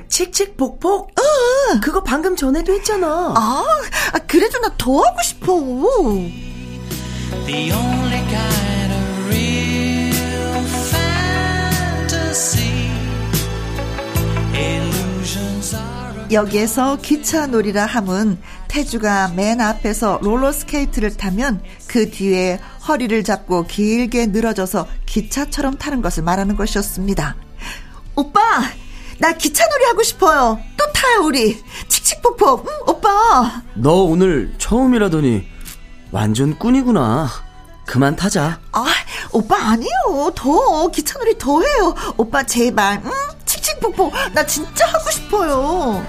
칙칙폭폭? 0.10 1.12
응. 1.17 1.79
그거 1.79 2.03
방금 2.03 2.36
전에도 2.36 2.73
했잖아. 2.73 3.34
아, 3.38 3.65
아 4.12 4.19
그래도 4.27 4.60
나 4.60 4.75
더 4.77 4.99
하고 4.99 5.21
싶어. 5.23 5.53
The 7.45 7.71
only 7.71 8.21
kind 8.29 8.93
of 8.93 9.27
real 9.27 10.65
fantasy. 10.89 12.85
여기에서 16.31 16.97
기차 17.01 17.45
놀이라 17.47 17.85
함은 17.85 18.39
태주가 18.67 19.29
맨 19.35 19.61
앞에서 19.61 20.19
롤러스케이트를 20.21 21.15
타면 21.15 21.61
그 21.88 22.09
뒤에 22.09 22.59
허리를 22.88 23.23
잡고 23.23 23.67
길게 23.67 24.27
늘어져서 24.27 24.88
기차처럼 25.05 25.77
타는 25.77 26.01
것을 26.01 26.23
말하는 26.23 26.55
것이었습니다. 26.55 27.35
오빠, 28.15 28.41
나 29.19 29.33
기차 29.33 29.65
놀이 29.69 29.85
하고 29.85 30.03
싶어요. 30.03 30.59
또 30.77 30.91
타요 30.93 31.21
우리. 31.23 31.61
칙칙폭폭. 31.88 32.65
응, 32.67 32.73
오빠. 32.88 33.61
너 33.75 34.03
오늘 34.03 34.53
처음이라더니 34.57 35.47
완전 36.15 36.58
꾼이구나. 36.58 37.28
그만 37.86 38.15
타자. 38.15 38.58
아, 38.71 38.86
오빠 39.34 39.58
아니요. 39.71 39.89
더 40.34 40.88
기차놀이 40.88 41.38
더 41.38 41.62
해요. 41.62 41.93
오빠 42.15 42.41
제발. 42.41 43.01
응? 43.04 43.12
칙칙폭폭. 43.43 44.13
나 44.34 44.45
진짜 44.45 44.88
하고 44.88 45.12
싶어요. 45.12 46.06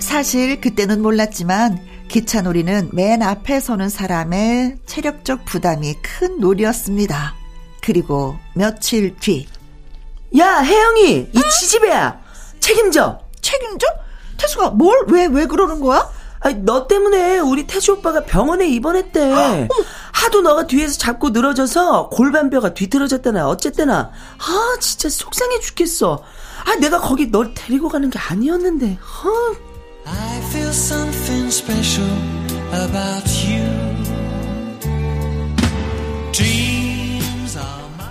사실 0.00 0.60
그때는 0.60 1.02
몰랐지만 1.02 1.78
기차놀이는 2.08 2.90
맨 2.92 3.22
앞에 3.22 3.60
서는 3.60 3.88
사람의 3.88 4.78
체력적 4.86 5.44
부담이 5.44 5.94
큰 6.02 6.40
놀이였습니다. 6.40 7.36
그리고 7.80 8.36
며칠 8.54 9.14
뒤. 9.20 9.46
야, 10.38 10.58
혜영이, 10.60 11.30
이 11.32 11.40
지지배야. 11.60 12.20
책임져. 12.60 13.20
책임져? 13.40 13.86
태수가 14.36 14.70
뭘, 14.70 15.04
왜, 15.08 15.26
왜 15.26 15.46
그러는 15.46 15.80
거야? 15.80 16.10
아니, 16.40 16.56
너 16.62 16.86
때문에 16.86 17.38
우리 17.38 17.66
태수 17.66 17.92
오빠가 17.94 18.24
병원에 18.24 18.66
입원했대. 18.68 19.68
하도 20.12 20.40
너가 20.42 20.66
뒤에서 20.66 20.98
잡고 20.98 21.30
늘어져서 21.30 22.08
골반뼈가 22.10 22.74
뒤틀어졌다나 22.74 23.48
어쨌대나. 23.48 24.10
아, 24.38 24.76
진짜 24.80 25.08
속상해 25.08 25.60
죽겠어. 25.60 26.22
아, 26.66 26.74
내가 26.76 27.00
거기 27.00 27.30
널 27.30 27.54
데리고 27.54 27.88
가는 27.88 28.10
게 28.10 28.18
아니었는데. 28.18 28.98
어. 29.00 29.56
I 30.06 30.38
feel 30.48 30.68
something 30.68 31.46
special 31.48 32.10
about 32.72 33.30
you. 33.46 33.84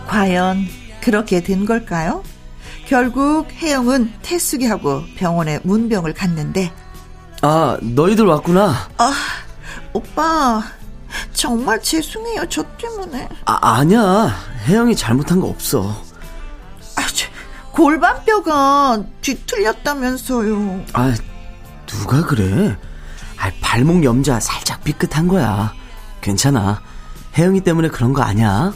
과연 0.07 0.67
그렇게 1.03 1.41
된 1.41 1.65
걸까요? 1.65 2.23
결국 2.87 3.51
혜영은 3.51 4.13
태숙이하고 4.21 5.03
병원에 5.17 5.59
문병을 5.63 6.13
갔는데 6.13 6.71
아 7.41 7.77
너희들 7.81 8.25
왔구나. 8.25 8.73
아 8.97 9.13
오빠 9.91 10.63
정말 11.33 11.81
죄송해요 11.81 12.47
저 12.47 12.63
때문에. 12.77 13.27
아 13.45 13.75
아니야. 13.79 14.33
혜영이 14.65 14.95
잘못한 14.95 15.41
거 15.41 15.47
없어. 15.47 15.89
아 16.95 17.01
골반뼈가 17.73 19.03
뒤틀렸다면서요. 19.21 20.85
아 20.93 21.13
누가 21.85 22.23
그래? 22.25 22.77
아 23.37 23.51
발목 23.59 24.05
염자 24.05 24.39
살짝 24.39 24.81
삐끗한 24.85 25.27
거야. 25.27 25.73
괜찮아. 26.21 26.81
혜영이 27.37 27.61
때문에 27.61 27.89
그런 27.89 28.13
거 28.13 28.21
아니야 28.21 28.73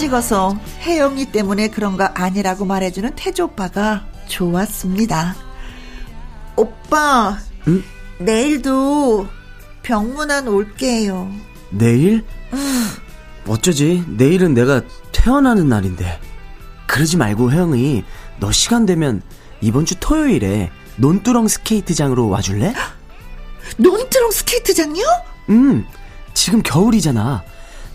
찍어서 0.00 0.58
혜영이 0.80 1.26
때문에 1.26 1.68
그런 1.68 1.98
거 1.98 2.04
아니라고 2.04 2.64
말해주는 2.64 3.16
태조 3.16 3.44
오빠가 3.44 4.06
좋았습니다. 4.28 5.36
오빠, 6.56 7.36
응? 7.68 7.84
내일도 8.18 9.28
병문안 9.82 10.48
올게요. 10.48 11.30
내일? 11.68 12.24
응. 12.54 12.58
어쩌지? 13.46 14.02
내일은 14.08 14.54
내가 14.54 14.80
퇴원하는 15.12 15.68
날인데. 15.68 16.18
그러지 16.86 17.18
말고 17.18 17.52
혜영이 17.52 18.02
너 18.38 18.50
시간 18.52 18.86
되면 18.86 19.20
이번 19.60 19.84
주 19.84 19.96
토요일에 20.00 20.70
논두렁 20.96 21.46
스케이트장으로 21.46 22.30
와줄래? 22.30 22.72
논두렁 23.76 24.30
스케이트장요? 24.30 25.02
응. 25.50 25.84
지금 26.32 26.62
겨울이잖아. 26.62 27.44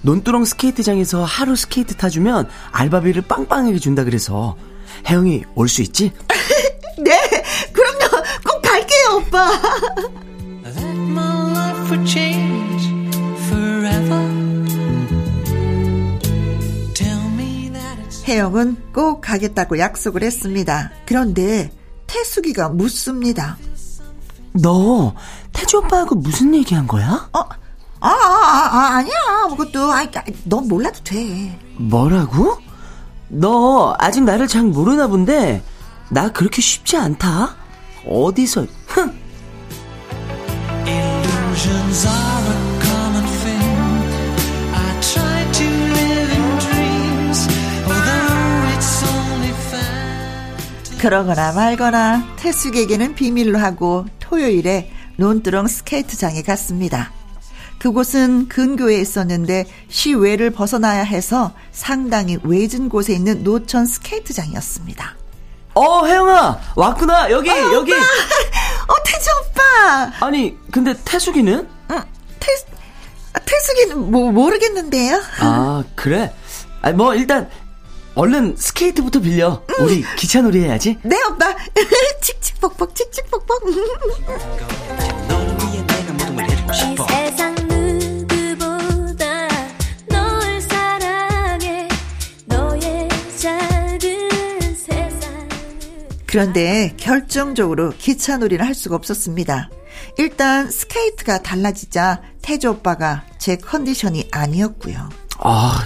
논두렁 0.06 0.46
스케이트장에서 0.46 1.24
하루 1.24 1.56
스케이트 1.56 1.96
타주면 1.96 2.48
알바비를 2.72 3.24
빵빵하게 3.24 3.80
준다 3.80 4.04
그래서 4.04 4.56
혜영이 5.10 5.44
올 5.56 5.68
수 5.68 5.82
있지? 5.82 6.12
네, 7.04 7.20
그럼요. 7.74 8.24
꼭 8.48 8.62
갈게요, 8.62 9.18
오빠. 9.18 9.52
혜영은 18.28 18.78
꼭 18.94 19.22
가겠다고 19.22 19.78
약속을 19.80 20.24
했습니다. 20.24 20.92
그런데 21.06 21.72
태숙이가 22.08 22.70
묻습니다. 22.70 23.58
너 24.54 25.14
태주 25.54 25.78
오빠하고 25.78 26.16
무슨 26.16 26.56
얘기한 26.56 26.88
거야? 26.88 27.30
어? 27.34 27.44
아, 28.06 28.10
아, 28.10 28.12
아, 28.12 28.78
아 28.78 28.96
아니야. 28.98 29.16
그것도, 29.50 29.92
아, 29.92 30.06
넌 30.44 30.68
몰라도 30.68 31.00
돼. 31.04 31.60
뭐라고? 31.78 32.60
너 33.30 33.96
아직 33.98 34.24
나를 34.24 34.48
잘 34.48 34.62
모르나 34.62 35.08
본데, 35.08 35.64
나 36.10 36.32
그렇게 36.32 36.62
쉽지 36.62 36.98
않다? 36.98 37.56
어디서, 38.08 38.68
흥! 38.86 39.12
그러거나 51.00 51.54
말거나 51.54 52.36
태숙에게는 52.38 53.16
비밀로 53.16 53.58
하고 53.60 54.06
토요일에 54.20 54.92
논두렁 55.18 55.68
스케이트장에 55.68 56.44
갔습니다. 56.44 57.12
그곳은 57.80 58.48
근교에 58.48 59.00
있었는데 59.00 59.66
시외를 59.90 60.50
벗어나야 60.52 61.04
해서 61.04 61.54
상당히 61.72 62.38
외진 62.44 62.90
곳에 62.90 63.14
있는 63.14 63.44
노천 63.44 63.86
스케이트장이었습니다. 63.86 65.16
어, 65.76 66.06
혜영아, 66.06 66.60
왔구나. 66.76 67.30
여기, 67.32 67.50
어, 67.50 67.74
여기. 67.74 67.92
오빠. 67.92 68.02
어, 68.88 68.96
태주 69.06 69.30
오빠. 69.42 70.26
아니, 70.26 70.58
근데 70.72 70.96
태숙이는? 71.04 71.68
응, 71.92 72.02
태, 72.40 72.52
아, 73.34 73.40
태숙이는 73.40 74.10
뭐, 74.10 74.32
모르겠는데요. 74.32 75.22
아, 75.42 75.84
그래? 75.96 76.34
아, 76.82 76.92
뭐, 76.94 77.14
일단, 77.14 77.50
얼른 78.16 78.56
스케이트부터 78.58 79.20
빌려. 79.20 79.64
우리 79.80 80.06
기차놀이 80.16 80.64
해야지. 80.64 80.98
네, 81.04 81.22
오빠. 81.30 81.54
칙칙폭폭, 82.22 82.96
칙칙폭폭. 82.96 83.62
그런데 96.36 96.94
결정적으로 96.98 97.92
기차놀이를 97.98 98.66
할 98.66 98.76
수가 98.76 98.98
없었습니다. 98.98 99.70
일단 100.18 100.70
스케이트가 100.70 101.42
달라지자 101.42 102.22
태조 102.42 102.72
오빠가 102.72 103.24
제 103.38 103.56
컨디션이 103.56 104.28
아니었고요. 104.34 105.08
아, 105.40 105.86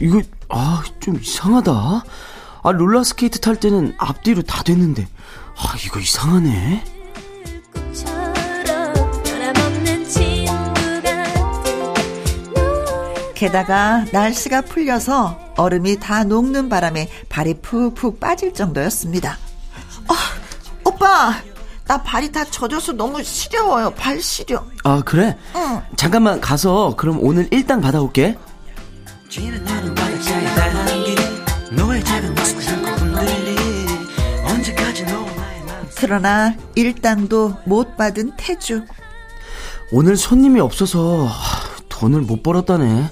이거, 0.00 0.22
아, 0.50 0.84
좀 1.00 1.18
이상하다. 1.20 1.72
아, 1.72 2.70
롤러스케이트 2.70 3.40
탈 3.40 3.56
때는 3.56 3.96
앞뒤로 3.98 4.42
다 4.42 4.62
됐는데. 4.62 5.08
아, 5.56 5.74
이거 5.84 5.98
이상하네. 5.98 6.84
게다가 13.34 14.04
날씨가 14.12 14.60
풀려서 14.60 15.54
얼음이 15.56 15.98
다 15.98 16.22
녹는 16.22 16.68
바람에 16.68 17.08
발이 17.28 17.54
푹푹 17.62 18.20
빠질 18.20 18.54
정도였습니다. 18.54 19.47
아, 20.08 20.14
오빠, 20.84 21.34
나 21.86 22.02
발이 22.02 22.30
다 22.32 22.44
젖어서 22.44 22.92
너무 22.92 23.22
시려워요. 23.22 23.90
발 23.90 24.20
시려. 24.20 24.64
아, 24.84 25.02
그래? 25.04 25.36
응. 25.56 25.80
잠깐만 25.96 26.40
가서 26.40 26.94
그럼 26.96 27.18
오늘 27.20 27.48
일당 27.50 27.80
받아올게. 27.80 28.36
그러나 35.96 36.54
일당도 36.74 37.56
못 37.64 37.96
받은 37.96 38.32
태주. 38.36 38.84
오늘 39.90 40.16
손님이 40.16 40.60
없어서 40.60 41.24
하, 41.26 41.76
돈을 41.88 42.20
못 42.22 42.42
벌었다네. 42.42 43.10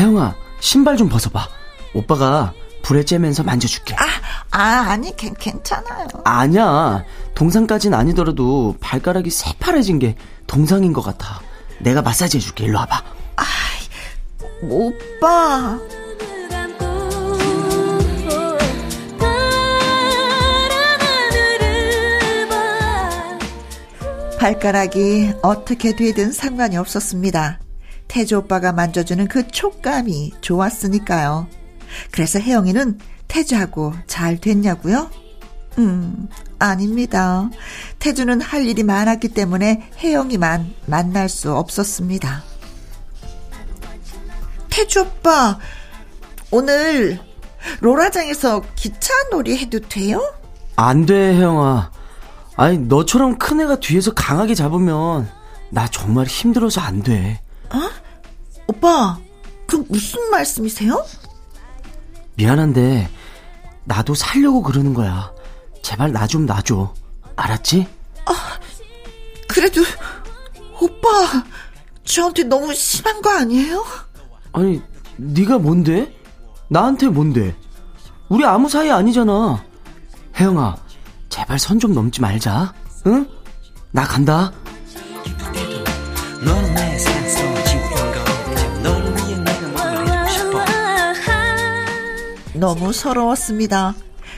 혜영아, 0.00 0.34
신발 0.60 0.96
좀 0.96 1.08
벗어봐. 1.08 1.48
오빠가 1.94 2.52
불에 2.82 3.02
쬐면서 3.02 3.44
만져줄게. 3.44 3.94
아, 3.94 4.04
아, 4.50 4.60
아니, 4.88 5.14
괜, 5.16 5.34
괜찮아요. 5.34 6.08
아니야. 6.24 7.04
동상까진 7.34 7.94
아니더라도 7.94 8.76
발가락이 8.80 9.30
새파래진 9.30 9.98
게 9.98 10.16
동상인 10.46 10.92
것 10.92 11.02
같아. 11.02 11.40
내가 11.80 12.02
마사지 12.02 12.38
해줄게. 12.38 12.64
일로 12.64 12.78
와봐. 12.78 13.02
오빠. 14.62 15.78
파란 19.18 21.00
하늘을 21.00 22.48
봐 22.48 23.38
발가락이 24.38 25.34
어떻게 25.42 25.94
되든 25.94 26.32
상관이 26.32 26.76
없었습니다. 26.76 27.60
태조 28.08 28.38
오빠가 28.38 28.72
만져주는 28.72 29.28
그 29.28 29.46
촉감이 29.46 30.32
좋았으니까요. 30.40 31.46
그래서 32.10 32.40
혜영이는 32.40 32.98
태주하고 33.28 33.94
잘 34.06 34.38
됐냐고요? 34.38 35.10
음, 35.78 36.28
아닙니다. 36.58 37.48
태주는 37.98 38.40
할 38.40 38.66
일이 38.66 38.82
많았기 38.82 39.28
때문에 39.28 39.90
혜영이만 39.98 40.74
만날 40.86 41.28
수 41.28 41.54
없었습니다. 41.54 42.42
태주 44.70 45.00
오빠, 45.00 45.58
오늘 46.50 47.20
로라장에서 47.80 48.62
기차 48.74 49.12
놀이 49.30 49.56
해도 49.56 49.78
돼요? 49.80 50.20
안 50.76 51.06
돼, 51.06 51.34
혜영아. 51.34 51.90
아니, 52.56 52.78
너처럼 52.78 53.38
큰 53.38 53.60
애가 53.60 53.80
뒤에서 53.80 54.14
강하게 54.14 54.54
잡으면 54.54 55.28
나 55.70 55.86
정말 55.88 56.26
힘들어서 56.26 56.80
안 56.80 57.02
돼. 57.02 57.40
오빠, 58.66 59.18
그 59.66 59.84
무슨 59.88 60.30
말씀이세요? 60.30 61.04
미안한데 62.34 63.08
나도 63.88 64.14
살려고 64.14 64.62
그러는 64.62 64.92
거야. 64.94 65.32
제발 65.82 66.12
나 66.12 66.26
좀 66.26 66.44
놔줘. 66.46 66.92
알았지? 67.36 67.86
그래도 69.48 69.80
오빠 70.80 71.08
저한테 72.04 72.44
너무 72.44 72.74
심한 72.74 73.22
거 73.22 73.30
아니에요? 73.30 73.82
아니, 74.52 74.82
네가 75.16 75.58
뭔데? 75.58 76.14
나한테 76.68 77.08
뭔데? 77.08 77.56
우리 78.28 78.44
아무 78.44 78.68
사이 78.68 78.90
아니잖아. 78.90 79.64
혜영아, 80.36 80.76
제발 81.30 81.58
선 81.58 81.78
좀 81.78 81.94
넘지 81.94 82.20
말자. 82.20 82.74
응? 83.06 83.26
나 83.90 84.04
간다. 84.04 84.52
너무 92.58 92.92
서러웠습니다. 92.92 93.94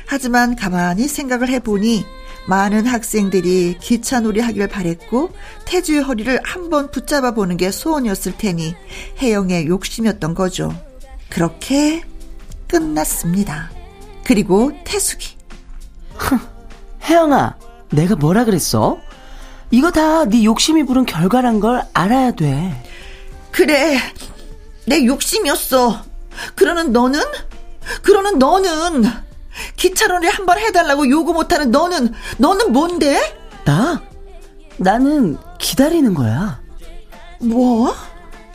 하지만 0.06 0.56
가만히 0.56 1.08
생각을 1.08 1.48
해보니 1.48 2.04
많은 2.46 2.86
학생들이 2.86 3.78
기차놀이 3.80 4.40
하길 4.40 4.66
바랬고 4.68 5.30
태주의 5.66 6.00
허리를 6.00 6.40
한번 6.44 6.90
붙잡아 6.90 7.32
보는 7.32 7.56
게 7.56 7.70
소원이었을 7.70 8.36
테니 8.38 8.74
혜영의 9.18 9.66
욕심이었던 9.66 10.34
거죠. 10.34 10.74
그렇게 11.28 12.02
끝났습니다. 12.66 13.70
그리고 14.24 14.72
태숙이 14.84 15.36
혜영아, 17.04 17.56
내가 17.90 18.16
뭐라 18.16 18.44
그랬어? 18.44 18.98
이거 19.70 19.90
다 19.90 20.24
네 20.24 20.44
욕심이 20.44 20.84
부른 20.84 21.06
결과란 21.06 21.60
걸 21.60 21.82
알아야 21.94 22.32
돼. 22.32 22.82
그래 23.50 23.98
내 24.86 25.04
욕심이었어. 25.06 26.02
그러는 26.54 26.92
너는 26.92 27.20
그러는 28.02 28.38
너는 28.38 29.04
기차놀이 29.76 30.28
한번 30.28 30.58
해달라고 30.58 31.08
요구 31.10 31.32
못하는 31.32 31.70
너는 31.70 32.12
너는 32.38 32.72
뭔데? 32.72 33.36
나? 33.64 34.02
나는 34.76 35.36
기다리는 35.58 36.14
거야. 36.14 36.60
뭐? 37.40 37.94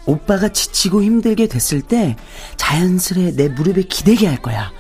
오빠가 0.06 0.50
지치고 0.50 1.02
힘들게 1.02 1.48
됐을 1.48 1.82
때 1.82 2.16
자연스레 2.58 3.32
내 3.36 3.50
무릎에 3.50 3.84
기대게 3.84 4.28
할 4.28 4.42
거야. 4.42 4.72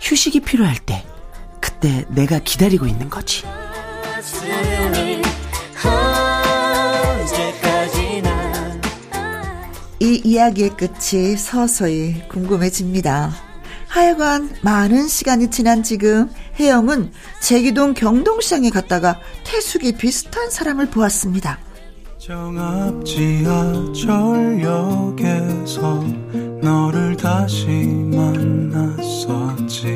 휴식이 0.00 0.40
필요할 0.40 0.78
때. 0.78 1.04
그때 1.60 2.04
내가 2.08 2.38
기다리고 2.38 2.86
있는 2.86 3.10
거지. 3.10 3.44
이 10.02 10.20
이야기의 10.24 10.70
끝이 10.76 11.36
서서히 11.36 12.26
궁금해집니다. 12.28 13.49
하여간 13.90 14.50
많은 14.62 15.08
시간이 15.08 15.50
지난 15.50 15.82
지금 15.82 16.30
혜영은 16.60 17.10
제기동 17.40 17.94
경동시장에 17.94 18.70
갔다가 18.70 19.18
태숙이 19.44 19.96
비슷한 19.96 20.48
사람을 20.48 20.90
보았습니다. 20.90 21.58
정앞 22.18 23.04
지하철역에서 23.04 24.04
너를 26.62 27.16
다시 27.16 27.66
만났었지 28.14 29.88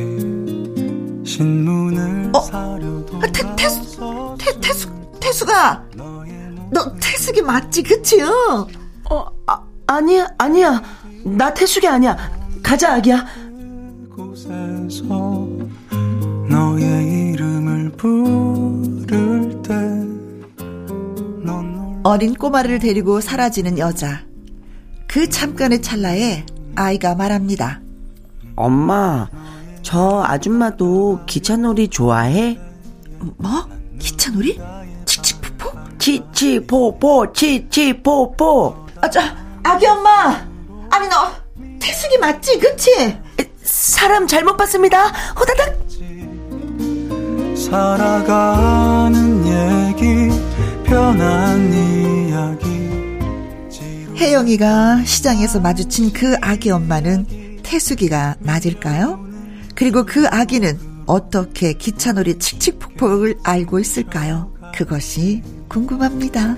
신문을 1.24 2.32
어? 2.34 2.40
사려도 2.40 3.20
아, 3.22 3.26
태, 3.32 3.54
태수, 3.54 4.36
태, 4.40 4.60
태숙, 4.60 5.20
태숙아! 5.20 5.84
너 6.72 6.92
태숙이 7.00 7.42
맞지, 7.42 7.84
그치? 7.84 8.20
어? 8.22 8.66
어, 9.08 9.26
아, 9.46 9.62
아니야, 9.86 10.26
아니야. 10.36 10.82
나 11.24 11.54
태숙이 11.54 11.86
아니야. 11.86 12.16
가자, 12.60 12.94
아기야. 12.94 13.24
곳에서 14.44 15.48
너의 16.48 17.32
이름을 17.32 17.92
부를 17.92 19.62
때넌 19.62 20.20
어린 22.04 22.34
꼬마를 22.34 22.78
데리고 22.78 23.20
사라지는 23.20 23.78
여자. 23.78 24.22
그 25.08 25.28
잠깐의 25.28 25.80
찰나에 25.82 26.44
아이가 26.74 27.14
말합니다. 27.14 27.80
엄마, 28.56 29.28
저 29.82 30.22
아줌마도 30.24 31.20
기차놀이 31.26 31.88
좋아해? 31.88 32.58
뭐? 33.38 33.68
기차놀이? 33.98 34.60
칙칙폭폭? 35.06 35.98
치치포포, 35.98 37.32
치치포포. 37.32 38.86
아, 39.00 39.10
저, 39.10 39.20
아기 39.62 39.86
엄마! 39.86 40.46
아니, 40.90 41.08
너, 41.08 41.32
태숙이 41.80 42.18
맞지, 42.18 42.58
그치? 42.58 42.90
사람 43.74 44.28
잘못 44.28 44.56
봤습니다. 44.56 45.08
호다닥. 45.34 45.84
살아가는 47.56 49.44
얘기 49.44 50.30
편한 50.84 51.72
이야기 51.72 52.64
혜영이가 54.16 55.02
시장에서 55.04 55.58
마주친 55.58 56.12
그 56.12 56.36
아기 56.40 56.70
엄마는 56.70 57.62
태숙이가 57.64 58.36
맞을까요? 58.38 59.18
그리고 59.74 60.04
그 60.06 60.28
아기는 60.28 60.78
어떻게 61.06 61.72
기차놀이 61.72 62.38
칙칙폭폭을 62.38 63.38
알고 63.42 63.80
있을까요? 63.80 64.52
그것이 64.72 65.42
궁금합니다. 65.68 66.54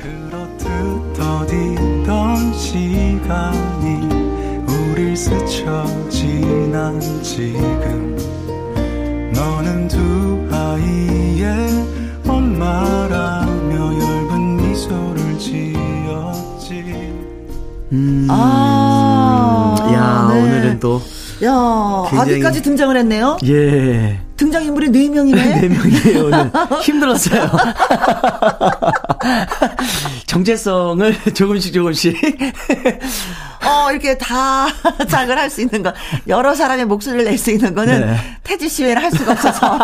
스쳐 5.17 5.83
지난 6.11 7.01
지금 7.23 8.15
너는 9.33 9.89
두 9.89 10.47
아이의 10.53 11.49
엄마라며 12.29 13.95
엷은 13.99 14.57
미소를 14.59 15.39
지었지 15.39 16.85
음. 17.93 18.27
아, 18.29 19.91
야, 19.91 20.35
네. 20.35 20.43
오늘은 20.43 20.81
또, 20.81 21.01
야, 21.45 21.53
아기까지 22.19 22.63
등장을 22.63 22.97
했네요. 22.97 23.37
예. 23.45 24.19
등장 24.37 24.65
인물이 24.65 24.91
네 24.91 25.09
명이네. 25.09 25.45
네 25.61 25.69
명이에요. 25.69 26.51
힘들었어요. 26.83 27.51
정체성을 30.27 31.35
조금씩 31.35 31.73
조금씩. 31.75 32.17
어, 33.67 33.91
이렇게 33.91 34.17
다 34.19 34.67
장을 35.09 35.37
할 35.37 35.51
수 35.51 35.61
있는 35.61 35.83
거. 35.83 35.93
여러 36.29 36.55
사람의 36.55 36.87
목소리를 36.87 37.25
낼 37.25 37.39
수 37.39 37.51
있는 37.51 37.75
거는 37.75 38.01
네. 38.07 38.17
태지 38.43 38.69
씨 38.69 38.85
외에는 38.85 39.03
할 39.03 39.11
수가 39.11 39.33
없어서. 39.33 39.79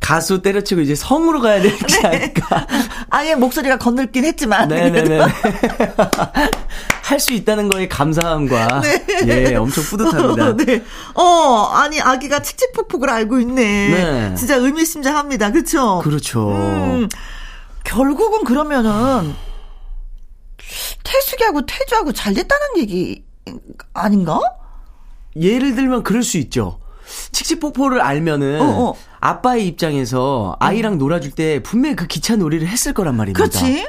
가수 0.00 0.40
때려치고 0.40 0.80
이제 0.80 0.94
성으로 0.94 1.40
가야 1.40 1.60
되지 1.60 2.06
않을까. 2.06 2.66
아예 3.10 3.34
목소리가 3.34 3.76
건들긴 3.76 4.24
했지만. 4.24 4.68
네네네. 4.68 5.18
할 7.08 7.20
수 7.20 7.32
있다는 7.32 7.68
거에 7.70 7.88
감사함과, 7.88 8.82
예, 9.28 9.54
엄청 9.56 9.82
뿌듯합니다. 9.84 10.56
네. 10.62 10.84
어, 11.14 11.70
아니, 11.72 12.00
아기가 12.00 12.42
칙칙폭폭을 12.42 13.08
알고 13.08 13.40
있네. 13.40 13.88
네. 13.88 14.34
진짜 14.34 14.56
의미심장합니다. 14.56 15.50
그쵸? 15.52 16.00
그렇죠. 16.04 16.50
음, 16.50 17.08
결국은 17.84 18.44
그러면은, 18.44 19.34
태숙이하고 21.02 21.64
태주하고 21.64 22.12
잘 22.12 22.34
됐다는 22.34 22.76
얘기 22.76 23.24
아닌가? 23.94 24.38
예를 25.34 25.74
들면 25.74 26.02
그럴 26.02 26.22
수 26.22 26.36
있죠. 26.36 26.78
칙칙폭포를 27.32 28.02
알면은 28.02 28.60
어, 28.60 28.90
어. 28.90 28.94
아빠의 29.20 29.66
입장에서 29.66 30.56
아이랑 30.60 30.98
놀아줄 30.98 31.30
때 31.30 31.62
분명히 31.62 31.96
그 31.96 32.06
기차 32.06 32.36
놀이를 32.36 32.68
했을 32.68 32.92
거란 32.92 33.16
말입니다. 33.16 33.38
그렇지? 33.38 33.86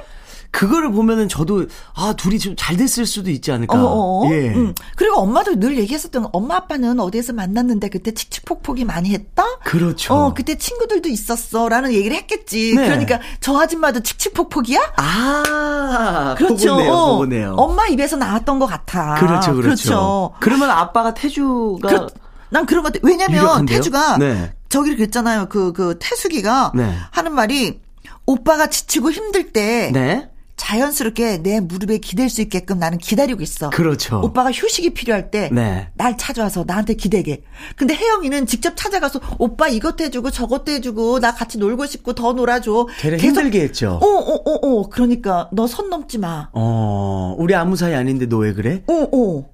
그거를 0.52 0.92
보면은 0.92 1.30
저도 1.30 1.66
아 1.94 2.14
둘이 2.18 2.40
좀 2.40 2.56
잘 2.60 2.78
됐을 2.78 3.06
수도 3.06 3.32
있지 3.32 3.52
않을까. 3.52 3.82
어, 3.82 4.26
어. 4.28 4.30
예. 4.32 4.50
음. 4.50 4.74
그리고 4.96 5.18
엄마도 5.22 5.56
늘 5.60 5.78
얘기했었던 5.78 6.24
거, 6.24 6.30
엄마 6.34 6.58
아빠는 6.58 7.00
어디에서 7.00 7.34
만났는데 7.34 7.90
그때 7.90 8.12
칙칙폭폭이 8.14 8.86
많이 8.86 9.12
했다? 9.12 9.44
그렇죠. 9.64 10.14
어, 10.14 10.34
그때 10.34 10.58
친구들도 10.58 11.10
있었어. 11.10 11.70
라는 11.70 11.94
얘기를 11.94 12.16
했겠지. 12.18 12.74
네. 12.76 12.86
그러니까 12.86 13.20
저 13.40 13.58
아줌마도 13.60 14.02
칙칙폭폭이야? 14.02 14.94
아, 14.98 16.36
그렇죠. 16.38 16.74
보고네요, 16.74 16.92
어, 16.94 17.12
보고네요. 17.14 17.54
엄마 17.58 17.88
입에서 17.88 18.18
나왔던 18.18 18.60
것 18.60 18.66
같아. 18.68 19.16
그렇죠, 19.16 19.54
그렇죠. 19.54 19.64
그렇죠. 19.64 20.34
그러면 20.40 20.70
아빠가 20.72 21.14
태주가 21.14 21.90
그, 21.90 22.08
난 22.50 22.66
그런 22.66 22.84
것 22.84 22.94
같아. 22.94 23.08
왜냐면 23.08 23.38
유력한데요? 23.38 23.78
태주가 23.78 24.18
네. 24.18 24.54
저기를 24.70 24.98
그랬잖아요. 24.98 25.48
그, 25.50 25.72
그 25.74 25.98
태숙이가 26.00 26.74
네. 26.76 26.94
하는 27.12 27.34
말이 27.34 27.80
오빠가 28.26 28.68
지치고 28.68 29.12
힘들 29.12 29.52
때 29.54 29.92
네. 29.94 30.30
자연스럽게 30.60 31.38
내 31.42 31.60
무릎에 31.62 31.98
기댈 32.00 32.30
수 32.30 32.42
있게끔 32.42 32.80
나는 32.80 32.98
기다리고 32.98 33.42
있어. 33.42 33.70
그렇죠. 33.70 34.20
오빠가 34.22 34.52
휴식이 34.52 34.92
필요할 34.94 35.32
때날 35.32 35.90
네. 35.96 36.16
찾아와서 36.18 36.66
나한테 36.68 36.96
기대게. 36.96 37.42
근데 37.78 37.96
혜영이는 37.96 38.46
직접 38.46 38.74
찾아가서 38.76 39.20
오빠 39.40 39.70
이것도 39.70 40.04
해주고 40.04 40.32
저것도 40.32 40.72
해주고 40.74 41.20
나 41.22 41.34
같이 41.34 41.58
놀고 41.58 41.86
싶고 41.86 42.14
더 42.14 42.34
놀아줘. 42.34 42.88
걔를 43.00 43.18
힘들게 43.20 43.62
했죠. 43.62 44.00
어, 44.02 44.06
어, 44.06 44.34
어, 44.36 44.54
어. 44.82 44.90
그러니까 44.90 45.50
너 45.54 45.66
선 45.66 45.90
넘지 45.90 46.18
마. 46.18 46.50
어, 46.52 47.36
우리 47.38 47.56
아무 47.56 47.76
사이 47.76 47.94
아닌데 47.96 48.26
너 48.28 48.40
왜 48.40 48.54
그래? 48.54 48.84
어, 48.88 48.94
어. 49.12 49.50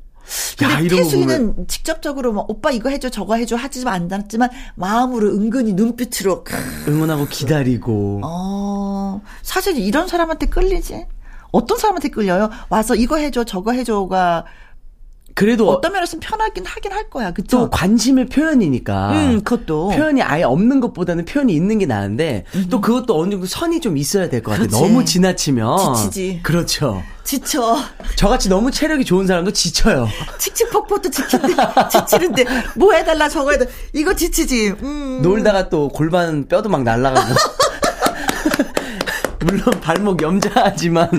근데 0.58 0.74
야, 0.74 0.78
거 0.82 0.88
태숙이는 0.96 1.68
직접적으로 1.68 2.34
막 2.34 2.50
오빠 2.50 2.72
이거 2.72 2.90
해줘 2.90 3.10
저거 3.10 3.36
해줘 3.36 3.56
하지만 3.58 4.04
않았지만 4.12 4.50
마음으로 4.76 5.30
은근히 5.30 5.74
눈빛으로 5.74 6.44
크. 6.44 6.56
응원하고 6.88 7.26
기다리고. 7.28 8.22
어 8.24 9.22
사실 9.42 9.78
이런 9.78 10.08
사람한테 10.08 10.48
끌리지 10.48 11.06
어떤 11.52 11.78
사람한테 11.78 12.10
끌려요 12.10 12.50
와서 12.70 12.96
이거 12.96 13.18
해줘 13.18 13.44
저거 13.44 13.72
해줘가 13.72 14.46
그래도 15.36 15.70
어떤 15.70 15.92
면에서는 15.92 16.22
편하긴 16.22 16.66
하긴 16.66 16.94
할 16.94 17.10
거야 17.10 17.32
그쵸 17.34 17.58
또 17.60 17.70
관심의 17.70 18.28
표현이니까. 18.28 19.12
음 19.12 19.44
그것도 19.44 19.90
표현이 19.90 20.22
아예 20.24 20.44
없는 20.44 20.80
것보다는 20.80 21.26
표현이 21.26 21.54
있는 21.54 21.78
게 21.78 21.86
나은데 21.86 22.46
또 22.70 22.80
그것도 22.80 23.20
어느 23.20 23.32
정도 23.32 23.46
선이 23.46 23.82
좀 23.82 23.98
있어야 23.98 24.30
될 24.30 24.42
것 24.42 24.52
같아요. 24.52 24.68
그렇지. 24.70 24.82
너무 24.84 25.04
지나치면 25.04 25.96
지치지. 25.96 26.40
그렇죠. 26.42 27.04
지쳐 27.26 27.78
저같이 28.16 28.48
너무 28.48 28.72
체력이 28.72 29.04
좋은 29.04 29.28
사람도 29.28 29.52
지쳐요. 29.52 30.08
칙칙폭폭도 30.40 31.10
지치는데 31.12 31.56
지치는데 31.92 32.46
뭐 32.76 32.94
해달라 32.94 33.28
저거 33.28 33.52
해달라 33.52 33.70
이거 33.94 34.14
지치지 34.16 34.76
음. 34.82 35.20
놀다가 35.22 35.68
또 35.68 35.90
골반 35.90 36.48
뼈도 36.48 36.70
막 36.70 36.84
날아가고. 36.84 37.34
물론 39.46 39.64
발목 39.82 40.22
염자하지만 40.22 41.10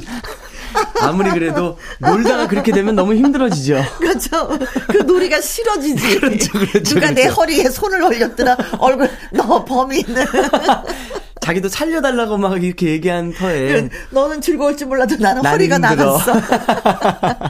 아무리 1.01 1.31
그래도 1.31 1.79
놀다가 1.99 2.47
그렇게 2.49 2.73
되면 2.73 2.95
너무 2.95 3.15
힘들어지죠. 3.15 3.83
그렇죠. 3.99 4.49
그 4.89 4.99
놀이가 4.99 5.41
싫어지지. 5.41 6.19
그렇죠, 6.21 6.53
그렇죠, 6.53 6.83
누가 6.95 7.11
내 7.11 7.23
그렇죠. 7.23 7.41
허리에 7.41 7.71
손을 7.71 8.03
올렸더라. 8.03 8.57
얼굴 8.79 9.11
너 9.33 9.65
범인은. 9.65 10.25
자기도 11.47 11.69
살려달라고 11.69 12.39
막 12.39 12.61
이렇게 12.65 12.89
얘기한 12.89 13.33
터에 13.33 13.89
너는 14.11 14.41
즐거울지 14.41 14.85
몰라도 14.85 15.15
나는 15.17 15.47
허리가 15.47 15.77
힘들어. 15.77 16.19
나갔어. 16.19 16.33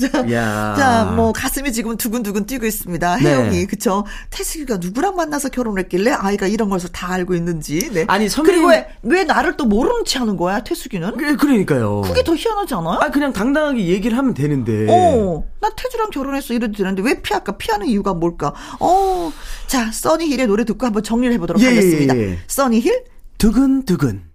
자, 0.00 0.30
야. 0.32 0.74
자, 0.78 1.12
뭐 1.16 1.32
가슴이 1.32 1.72
지금 1.72 1.96
두근두근 1.96 2.46
뛰고 2.46 2.64
있습니다. 2.64 3.16
네. 3.16 3.22
혜영이 3.28 3.66
그쵸? 3.66 4.04
태식이가 4.30 4.76
누구랑 4.76 5.16
만나서 5.16 5.48
결혼했길래 5.48 6.12
아이가 6.12 6.46
이런 6.46 6.68
것을 6.70 6.90
다 6.90 7.12
알고 7.12 7.34
있는지. 7.34 7.90
네. 7.92 8.04
아니, 8.06 8.26
선배님- 8.28 8.44
그리고 8.44 8.68
왜, 8.68 8.86
왜 9.02 9.24
나를 9.24 9.56
또 9.56 9.64
모르는 9.64 10.04
체 10.04 10.20
하는 10.20 10.36
거야? 10.36 10.60
태숙이는? 10.60 11.16
그- 11.16 11.36
그러니까요. 11.36 12.02
그게 12.02 12.22
더 12.22 12.36
희한하지 12.36 12.74
않아요? 12.74 12.98
아 13.00 13.10
그냥 13.10 13.32
당당하게 13.32 13.86
얘기를 13.88 14.16
하면 14.16 14.34
되는데. 14.34 14.86
어, 14.88 15.42
나 15.60 15.70
태주랑 15.76 16.10
결혼했어 16.10 16.54
이래도 16.54 16.72
되는데 16.76 17.02
왜 17.02 17.20
피할까? 17.20 17.56
피하는 17.56 17.88
이유가 17.88 18.14
뭘까? 18.14 18.52
어, 18.78 19.32
자, 19.66 19.90
써니 19.90 20.26
힐의 20.28 20.46
노래 20.46 20.64
듣고 20.64 20.86
한번 20.86 21.02
정리를 21.02 21.34
해보도록 21.34 21.60
예, 21.62 21.66
예, 21.66 21.68
하겠습니다. 21.70 22.16
예. 22.16 22.27
써니힐 22.46 23.04
두근두근. 23.38 24.27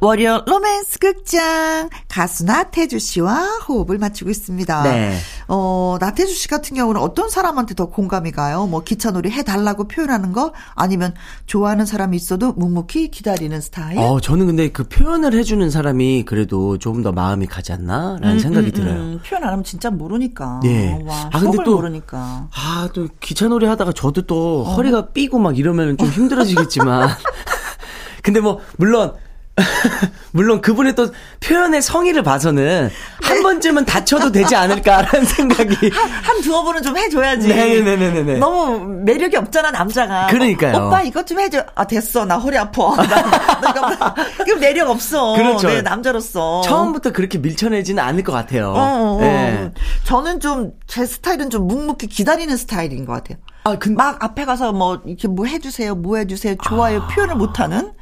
월요 0.00 0.44
로맨스 0.46 1.00
극장 1.00 1.88
가수 2.08 2.44
나태주 2.44 3.00
씨와 3.00 3.58
호흡을 3.68 3.98
맞추고 3.98 4.30
있습니다. 4.30 4.82
네. 4.84 5.18
어, 5.48 5.96
나태주 5.98 6.32
씨 6.34 6.46
같은 6.46 6.76
경우는 6.76 7.00
어떤 7.00 7.28
사람한테 7.28 7.74
더 7.74 7.86
공감이 7.86 8.30
가요? 8.30 8.66
뭐 8.68 8.84
기차놀이 8.84 9.32
해달라고 9.32 9.88
표현하는 9.88 10.32
거 10.32 10.52
아니면 10.76 11.14
좋아하는 11.46 11.84
사람이 11.84 12.16
있어도 12.16 12.52
묵묵히 12.52 13.10
기다리는 13.10 13.60
스타일? 13.60 13.98
어, 13.98 14.20
저는 14.20 14.46
근데 14.46 14.68
그 14.70 14.84
표현을 14.84 15.32
해주는 15.34 15.68
사람이 15.68 16.22
그래도 16.26 16.78
조금 16.78 17.02
더 17.02 17.10
마음이 17.10 17.46
가지 17.48 17.72
않나라는 17.72 18.38
생각이 18.38 18.70
들어요. 18.70 18.94
음, 18.94 19.20
표현 19.26 19.42
안 19.42 19.50
하면 19.50 19.64
진짜 19.64 19.90
모르니까. 19.90 20.60
예. 20.64 20.96
와, 21.04 21.28
아, 21.32 21.40
근데 21.40 21.58
또- 21.64 21.74
모르니까. 21.74 22.48
아, 22.54 22.88
또 22.92 23.08
기차놀이 23.18 23.66
하다가 23.66 23.92
저도 23.94 24.22
또 24.22 24.60
어. 24.64 24.74
허리가 24.74 25.08
삐고 25.08 25.40
막 25.40 25.58
이러면 25.58 25.96
좀 25.96 26.08
힘들어지겠지만. 26.08 27.08
근데 28.22 28.38
뭐, 28.40 28.60
물론, 28.76 29.14
물론 30.32 30.60
그분의 30.60 30.94
또 30.94 31.08
표현의 31.40 31.82
성의를 31.82 32.22
봐서는 32.22 32.90
한 33.22 33.42
번쯤은 33.42 33.84
다쳐도 33.84 34.30
되지 34.32 34.54
않을까라는 34.56 35.24
생각이. 35.26 35.90
한 35.90 36.40
두어 36.42 36.62
번은 36.62 36.82
좀 36.82 36.96
해줘야지. 36.96 37.48
네네네네네. 37.48 38.38
너무 38.38 38.78
매력이 39.04 39.36
없잖아, 39.36 39.70
남자가. 39.70 40.26
그러니까요. 40.28 40.76
어, 40.76 40.86
오빠 40.86 41.02
이것 41.02 41.26
좀 41.26 41.40
해줘. 41.40 41.64
아, 41.74 41.84
됐어. 41.86 42.24
나 42.24 42.36
허리 42.36 42.56
아파. 42.58 42.94
나, 42.96 44.14
그 44.44 44.52
매력 44.52 44.90
없어. 44.90 45.34
그렇죠. 45.34 45.68
네, 45.68 45.82
남자로서. 45.82 46.60
처음부터 46.62 47.12
그렇게 47.12 47.38
밀쳐내지는 47.38 48.02
않을 48.02 48.22
것 48.22 48.32
같아요. 48.32 48.68
어, 48.70 48.78
어, 48.78 49.18
어. 49.18 49.22
예. 49.22 49.72
저는 50.04 50.40
좀, 50.40 50.72
제 50.86 51.04
스타일은 51.06 51.50
좀 51.50 51.66
묵묵히 51.66 52.06
기다리는 52.06 52.56
스타일인 52.56 53.04
것 53.04 53.12
같아요. 53.14 53.38
아, 53.64 53.76
근 53.76 53.94
막 53.94 54.22
앞에 54.22 54.44
가서 54.44 54.72
뭐, 54.72 55.00
이렇게 55.04 55.26
뭐 55.28 55.44
해주세요, 55.46 55.94
뭐 55.96 56.16
해주세요, 56.18 56.54
좋아요, 56.68 57.02
아. 57.02 57.06
표현을 57.08 57.34
못하는 57.34 57.92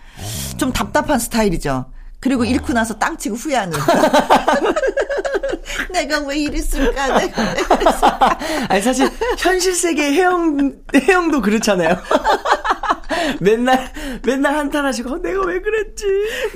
좀 0.56 0.72
답답한 0.72 1.18
스타일이죠. 1.18 1.86
그리고 2.20 2.44
잃고 2.44 2.72
나서 2.72 2.98
땅 2.98 3.16
치고 3.16 3.36
후회하는. 3.36 3.78
내가 5.92 6.20
왜 6.20 6.38
이랬을까? 6.38 7.18
내가 7.18 7.42
왜 7.42 7.50
이랬을까? 7.80 8.38
아니 8.68 8.82
사실 8.82 9.10
현실 9.38 9.74
세계 9.74 10.12
혜영 10.12 10.76
혜영도 10.94 11.42
그렇잖아요. 11.42 11.96
맨날 13.40 13.92
맨날 14.24 14.56
한탄하시고 14.56 15.10
어, 15.10 15.18
내가 15.18 15.44
왜 15.46 15.60
그랬지? 15.60 16.04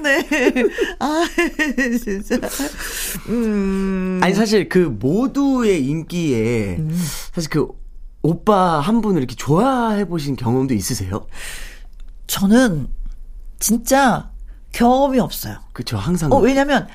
네. 0.02 0.26
아, 0.98 1.24
진짜. 2.02 2.36
음. 3.28 4.20
아니 4.22 4.34
사실 4.34 4.68
그 4.68 4.78
모두의 4.78 5.84
인기에 5.84 6.80
사실 7.32 7.50
그 7.50 7.66
오빠 8.22 8.80
한 8.80 9.00
분을 9.00 9.18
이렇게 9.18 9.34
좋아해 9.34 10.06
보신 10.06 10.36
경험도 10.36 10.74
있으세요? 10.74 11.26
저는 12.26 12.88
진짜 13.60 14.30
경험이 14.72 15.20
없어요. 15.20 15.56
그렇죠. 15.72 15.96
항상 15.96 16.32
어, 16.32 16.38
왜냐면 16.38 16.88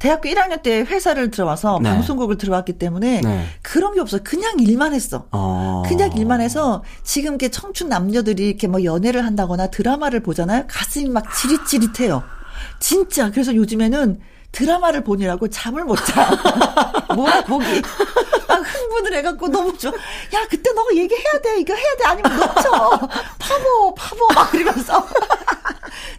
대학교 0.00 0.30
1학년 0.30 0.62
때 0.62 0.80
회사를 0.80 1.30
들어와서 1.30 1.78
네. 1.82 1.90
방송국을 1.90 2.38
들어왔기 2.38 2.78
때문에 2.78 3.20
네. 3.20 3.46
그런 3.60 3.92
게 3.94 4.00
없어요. 4.00 4.22
그냥 4.24 4.58
일만 4.58 4.94
했어. 4.94 5.26
어. 5.30 5.82
그냥 5.86 6.10
일만 6.16 6.40
해서 6.40 6.82
지금 7.02 7.36
게 7.36 7.50
청춘 7.50 7.90
남녀들이 7.90 8.48
이렇게 8.48 8.66
뭐 8.66 8.82
연애를 8.82 9.24
한다거나 9.26 9.66
드라마를 9.68 10.20
보잖아요. 10.20 10.64
가슴이 10.68 11.10
막 11.10 11.24
지릿지릿해요. 11.34 12.22
진짜. 12.80 13.30
그래서 13.30 13.54
요즘에는 13.54 14.20
드라마를 14.52 15.04
보느라고 15.04 15.48
잠을 15.48 15.84
못 15.84 15.96
자. 15.96 16.30
뭐야, 17.14 17.42
보기. 17.42 17.82
막 18.48 18.62
흥분을 18.62 19.14
해갖고 19.18 19.48
너무 19.48 19.76
좋아. 19.76 19.92
야, 19.92 20.46
그때 20.48 20.72
너가 20.72 20.94
얘기해야 20.96 21.40
돼. 21.42 21.60
이거 21.60 21.74
해야 21.74 21.96
돼. 21.96 22.04
아니면 22.06 22.36
놓쳐. 22.36 22.70
파보, 23.38 23.94
파보. 23.94 24.28
막 24.34 24.50
그러면서. 24.50 25.06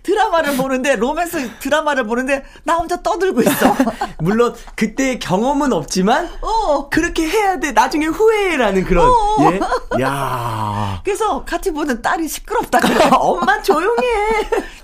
드라마를 0.04 0.58
보는데, 0.58 0.96
로맨스 0.96 1.60
드라마를 1.60 2.06
보는데, 2.06 2.44
나 2.64 2.76
혼자 2.76 3.02
떠들고 3.02 3.42
있어. 3.42 3.76
물론 4.20 4.56
그때 4.76 5.18
경험은 5.20 5.74
없지만 5.74 6.30
어. 6.42 6.90
그렇게 6.90 7.28
해야 7.28 7.60
돼. 7.60 7.72
나중에 7.72 8.06
후회라는 8.08 8.84
그런 8.86 9.10
어. 9.10 9.52
예. 9.52 9.60
야. 10.02 11.02
그래서 11.06 11.44
같이 11.46 11.72
보는 11.72 12.02
딸이 12.02 12.28
시끄럽다 12.28 12.80
그래. 12.80 13.10
엄마 13.14 13.62
조용해. 13.62 14.04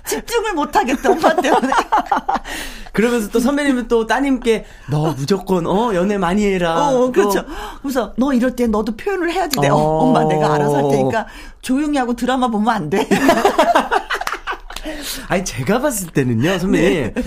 집중을 0.06 0.54
못 0.54 0.74
하겠다, 0.74 1.10
엄마 1.10 1.34
때문에. 1.34 1.72
그러면서 2.92 3.28
또 3.28 3.38
선배님은 3.40 3.88
또 3.88 4.06
따님께 4.06 4.64
너 4.90 5.12
무조건 5.12 5.66
어 5.66 5.94
연애 5.94 6.18
많이 6.18 6.44
해라. 6.44 6.88
어, 6.88 6.92
또 6.92 7.12
그렇죠. 7.12 7.44
그래서 7.82 8.12
너 8.16 8.32
이럴 8.32 8.56
때 8.56 8.66
너도 8.66 8.96
표현을 8.96 9.30
해야지. 9.32 9.60
내 9.60 9.68
어, 9.68 9.76
어. 9.76 9.98
엄마 10.00 10.24
내가 10.24 10.54
알아서 10.54 10.76
할 10.76 10.90
테니까 10.90 11.26
조용히 11.60 11.98
하고 11.98 12.14
드라마 12.14 12.48
보면 12.48 12.74
안 12.74 12.90
돼. 12.90 13.06
아니 15.28 15.44
제가 15.44 15.80
봤을 15.80 16.08
때는요, 16.12 16.58
선배님. 16.58 17.12
네. 17.14 17.22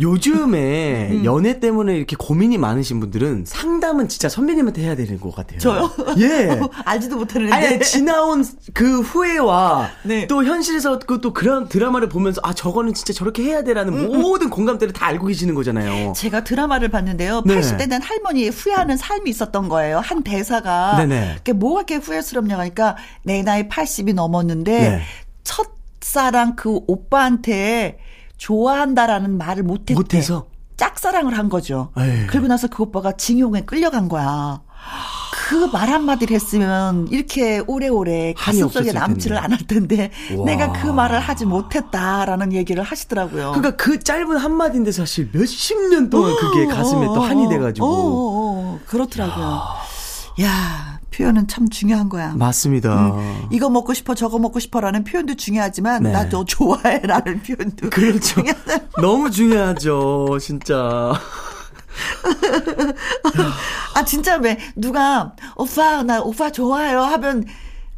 요즘에 0.00 1.08
음. 1.10 1.24
연애 1.24 1.58
때문에 1.58 1.96
이렇게 1.96 2.14
고민이 2.16 2.56
많으신 2.56 3.00
분들은 3.00 3.44
상담은 3.46 4.08
진짜 4.08 4.28
선배님한테 4.28 4.82
해야 4.82 4.94
되는 4.94 5.18
것 5.18 5.34
같아요. 5.34 5.58
저요? 5.58 5.90
예. 6.18 6.60
알지도 6.84 7.16
못하는데. 7.16 7.52
아니, 7.52 7.80
지나온 7.80 8.44
그 8.74 9.00
후회와 9.00 9.90
네. 10.04 10.26
또 10.28 10.44
현실에서 10.44 11.00
그 11.00 11.18
또 11.20 11.32
그런 11.32 11.68
드라마를 11.68 12.08
보면서 12.08 12.40
아 12.44 12.54
저거는 12.54 12.94
진짜 12.94 13.12
저렇게 13.12 13.42
해야 13.42 13.64
돼라는 13.64 13.92
음, 13.92 14.20
모든 14.20 14.50
공감대를 14.50 14.92
다 14.92 15.06
알고 15.06 15.26
계시는 15.26 15.56
거잖아요. 15.56 16.12
제가 16.12 16.44
드라마를 16.44 16.90
봤는데요. 16.90 17.42
네. 17.44 17.58
80대 17.58 17.90
된 17.90 18.00
할머니의 18.00 18.50
후회하는 18.50 18.96
삶이 18.96 19.28
있었던 19.28 19.68
거예요. 19.68 19.98
한 19.98 20.22
대사가. 20.22 20.96
네네. 20.96 21.34
그게 21.38 21.52
뭐가 21.54 21.80
이렇게 21.80 21.96
후회스럽냐고 21.96 22.60
하니까 22.60 22.96
내 23.24 23.42
나이 23.42 23.68
80이 23.68 24.14
넘었는데 24.14 24.78
네. 24.78 25.02
첫 25.42 25.77
사랑 26.00 26.56
그 26.56 26.80
오빠한테 26.86 27.98
좋아한다라는 28.36 29.36
말을 29.38 29.62
못했대. 29.64 29.94
못해서? 29.94 30.46
짝사랑을 30.76 31.36
한 31.36 31.48
거죠. 31.48 31.90
에이. 31.98 32.26
그리고 32.28 32.46
나서 32.46 32.68
그 32.68 32.82
오빠가 32.84 33.12
징용에 33.12 33.62
끌려간 33.62 34.08
거야. 34.08 34.60
그 35.48 35.66
말 35.72 35.88
한마디를 35.88 36.34
했으면 36.34 37.08
이렇게 37.10 37.62
오래오래 37.66 38.34
가슴속에 38.36 38.90
없었을 38.90 38.92
남지를. 38.94 39.38
않을 39.38 39.58
텐데 39.66 40.10
와. 40.36 40.44
내가 40.44 40.72
그 40.72 40.86
말을 40.86 41.18
하지 41.20 41.46
못했다라는 41.46 42.52
얘기를 42.52 42.82
하시더라고요. 42.84 43.52
그러니까 43.54 43.70
그 43.76 43.98
짧은 43.98 44.36
한마디인데 44.36 44.92
사실 44.92 45.30
몇십 45.32 45.88
년 45.90 46.10
동안 46.10 46.34
그게 46.36 46.66
가슴에 46.66 47.06
또 47.06 47.20
한이 47.22 47.48
돼가지고. 47.48 47.86
어, 47.86 47.90
어, 47.90 48.74
어, 48.74 48.80
그렇더라고요. 48.86 49.62
야, 50.42 50.97
표현은 51.10 51.48
참 51.48 51.68
중요한 51.68 52.08
거야. 52.08 52.34
맞습니다. 52.36 53.12
음, 53.16 53.46
이거 53.50 53.68
먹고 53.70 53.94
싶어, 53.94 54.14
저거 54.14 54.38
먹고 54.38 54.60
싶어라는 54.60 55.04
표현도 55.04 55.34
중요하지만 55.34 56.02
네. 56.02 56.12
나너 56.12 56.44
좋아해라는 56.44 57.42
표현도 57.42 57.90
그렇죠. 57.90 58.20
중요하다. 58.34 58.78
너무 59.00 59.30
중요하죠, 59.30 60.38
진짜. 60.40 61.12
아 63.94 64.04
진짜 64.04 64.36
왜 64.36 64.56
누가 64.76 65.32
오빠 65.56 66.02
나 66.04 66.20
오빠 66.20 66.52
좋아해요 66.52 67.00
하면 67.02 67.44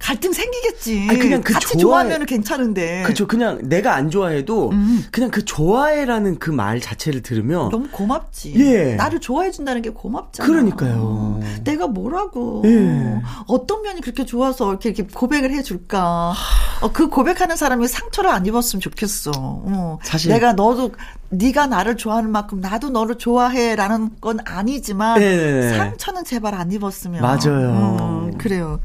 갈등 0.01 0.32
생기겠지. 0.32 1.07
아니, 1.11 1.18
그냥 1.18 1.42
그 1.42 1.53
같이 1.53 1.66
좋아해- 1.76 1.80
좋아하면 1.80 2.26
괜찮은데. 2.26 3.03
그렇죠. 3.05 3.26
그냥 3.28 3.59
내가 3.62 3.94
안 3.94 4.11
좋아해도 4.11 4.70
음. 4.70 5.05
그냥 5.12 5.30
그 5.30 5.44
좋아해라는 5.44 6.38
그 6.38 6.51
말 6.51 6.80
자체를 6.80 7.22
들으면 7.22 7.68
너무 7.68 7.86
고맙지. 7.90 8.55
예. 8.57 8.94
나를 8.96 9.20
좋아해 9.20 9.51
준다는 9.51 9.82
게 9.82 9.90
고맙잖아. 9.90 10.46
그러니까요. 10.48 11.40
내가 11.64 11.86
뭐라고. 11.86 12.62
예. 12.64 13.20
어떤 13.46 13.82
면이 13.82 14.01
그렇게 14.01 14.24
좋아서 14.24 14.70
이렇게, 14.70 14.88
이렇게 14.88 15.07
고백을 15.14 15.53
해줄까. 15.53 16.32
어, 16.80 16.92
그 16.92 17.09
고백하는 17.09 17.57
사람이 17.57 17.86
상처를 17.86 18.30
안 18.30 18.46
입었으면 18.46 18.80
좋겠어. 18.80 19.30
어. 19.36 19.98
사실- 20.03 20.32
내가 20.32 20.55
너도 20.55 20.92
네가 21.28 21.66
나를 21.66 21.96
좋아하는 21.96 22.30
만큼 22.32 22.61
나도 22.61 22.88
너를 22.90 23.16
좋아해라는 23.18 24.16
건 24.20 24.38
아니지만 24.44 25.20
네네네. 25.20 25.76
상처는 25.76 26.24
제발 26.24 26.55
안 26.55 26.72
입었으면. 26.72 27.20
맞아요. 27.22 28.30
음, 28.32 28.38
그래요. 28.38 28.80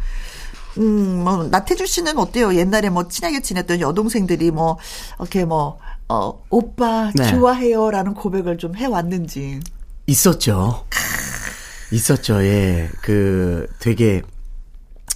음, 0.77 1.23
뭐, 1.23 1.43
나태주 1.45 1.85
씨는 1.85 2.17
어때요? 2.17 2.55
옛날에 2.55 2.89
뭐, 2.89 3.07
친하게 3.07 3.41
지냈던 3.41 3.79
여동생들이 3.81 4.51
뭐, 4.51 4.77
이렇게 5.19 5.45
뭐, 5.45 5.79
어, 6.07 6.43
오빠 6.49 7.11
네. 7.15 7.27
좋아해요 7.29 7.89
라는 7.91 8.13
고백을 8.13 8.57
좀 8.57 8.75
해왔는지. 8.75 9.59
있었죠. 10.07 10.85
있었죠. 11.91 12.43
예. 12.43 12.89
그 13.01 13.67
되게 13.79 14.21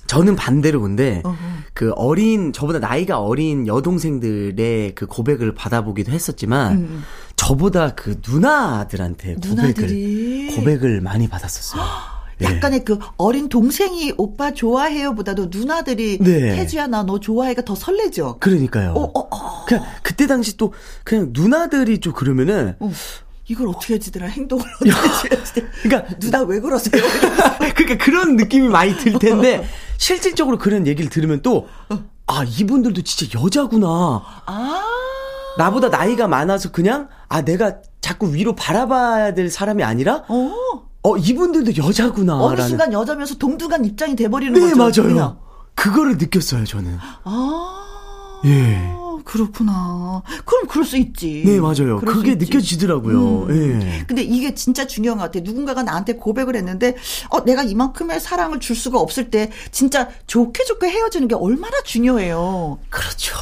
저는 0.07 0.35
반대로 0.35 0.81
근데 0.81 1.21
그 1.75 1.91
어린 1.95 2.51
저보다 2.51 2.79
나이가 2.79 3.19
어린 3.19 3.67
여동생들의 3.67 4.95
그 4.95 5.05
고백을 5.05 5.53
받아보기도 5.53 6.11
했었지만 6.11 7.03
저보다 7.35 7.93
그 7.93 8.19
누나들한테 8.27 9.35
누나들이. 9.39 10.47
고백을 10.47 10.79
고백을 10.79 11.01
많이 11.01 11.27
받았었어요. 11.27 11.83
예. 12.41 12.45
약간의 12.45 12.85
그 12.85 12.99
어린 13.17 13.49
동생이 13.49 14.13
오빠 14.17 14.51
좋아해요 14.53 15.15
보다도 15.15 15.47
누나들이 15.51 16.19
네. 16.19 16.55
태주야 16.55 16.87
나 16.87 17.03
너 17.03 17.19
좋아해가 17.19 17.63
더 17.63 17.75
설레죠. 17.75 18.37
그러니까요. 18.39 18.91
어, 18.91 19.03
어, 19.03 19.19
어. 19.35 19.65
그냥 19.65 19.85
그때 20.03 20.27
당시 20.27 20.57
또 20.57 20.73
그냥 21.03 21.29
누나들이 21.31 21.99
좀 21.99 22.13
그러면은 22.13 22.75
어, 22.79 22.91
이걸 23.47 23.67
어떻게 23.69 23.95
해지더라 23.95 24.27
행동을 24.27 24.63
어떻게 24.75 25.35
해지더라. 25.35 25.67
그러니까 25.81 26.15
누나 26.19 26.41
왜 26.43 26.59
그러세요? 26.59 27.01
그러니까 27.75 28.03
그런 28.03 28.35
느낌이 28.35 28.67
많이 28.67 28.95
들 28.97 29.17
텐데 29.17 29.65
실질적으로 29.97 30.57
그런 30.57 30.85
얘기를 30.87 31.09
들으면 31.09 31.41
또 31.41 31.67
아 32.29 32.43
이분들도 32.43 33.01
진짜 33.01 33.39
여자구나. 33.41 34.21
아. 34.45 34.83
나보다 35.57 35.89
나이가 35.89 36.27
많아서 36.27 36.71
그냥 36.71 37.09
아 37.27 37.41
내가 37.41 37.77
자꾸 38.01 38.33
위로 38.33 38.53
바라봐야 38.55 39.33
될 39.33 39.49
사람이 39.49 39.83
아니라 39.83 40.23
어. 40.29 40.53
어 41.09 41.17
이분들도 41.17 41.77
여자구나라는. 41.77 42.45
어느 42.45 42.61
순간 42.61 42.93
여자면서 42.93 43.35
동등한 43.35 43.85
입장이 43.85 44.15
돼버리는 44.15 44.53
네 44.53 44.59
거죠. 44.75 45.03
맞아요. 45.03 45.13
그냥. 45.13 45.37
그거를 45.75 46.17
느꼈어요 46.17 46.65
저는. 46.65 46.97
아. 47.23 47.85
예. 48.45 48.91
그렇구나. 49.25 50.23
그럼 50.45 50.67
그럴 50.67 50.85
수 50.85 50.97
있지. 50.97 51.43
네 51.45 51.59
맞아요. 51.59 51.99
그게. 51.99 52.35
느껴지더라고요. 52.35 53.43
음. 53.49 53.81
예. 53.83 54.03
근데 54.07 54.23
이게 54.23 54.55
진짜 54.55 54.87
중요한 54.87 55.19
것 55.19 55.25
같아. 55.25 55.39
누군가가 55.41 55.83
나한테 55.83 56.13
고백을 56.13 56.55
했는데, 56.55 56.95
어, 57.29 57.43
내가 57.43 57.61
이만큼의 57.63 58.19
사랑을 58.19 58.59
줄 58.59 58.75
수가 58.75 58.99
없을 58.99 59.29
때, 59.29 59.51
진짜 59.71 60.09
좋게 60.25 60.63
좋게 60.63 60.87
헤어지는 60.89 61.27
게 61.27 61.35
얼마나 61.35 61.81
중요해요. 61.83 62.79
그렇죠. 62.89 63.35